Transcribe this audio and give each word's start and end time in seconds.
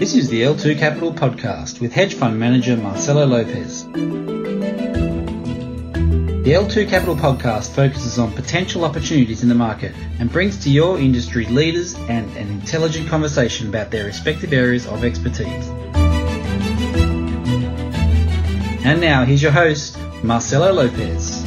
This 0.00 0.14
is 0.14 0.30
the 0.30 0.40
L2 0.40 0.78
Capital 0.78 1.12
podcast 1.12 1.78
with 1.82 1.92
hedge 1.92 2.14
fund 2.14 2.40
manager 2.40 2.74
Marcelo 2.74 3.26
Lopez. 3.26 3.84
The 3.84 4.00
L2 6.54 6.88
Capital 6.88 7.14
podcast 7.14 7.74
focuses 7.74 8.18
on 8.18 8.32
potential 8.32 8.86
opportunities 8.86 9.42
in 9.42 9.50
the 9.50 9.54
market 9.54 9.94
and 10.18 10.32
brings 10.32 10.56
to 10.64 10.70
your 10.70 10.98
industry 10.98 11.44
leaders 11.44 11.96
and 12.08 12.34
an 12.38 12.48
intelligent 12.48 13.10
conversation 13.10 13.68
about 13.68 13.90
their 13.90 14.06
respective 14.06 14.54
areas 14.54 14.86
of 14.86 15.04
expertise. 15.04 15.68
And 18.86 19.02
now 19.02 19.26
here's 19.26 19.42
your 19.42 19.52
host, 19.52 19.98
Marcelo 20.22 20.72
Lopez. 20.72 21.44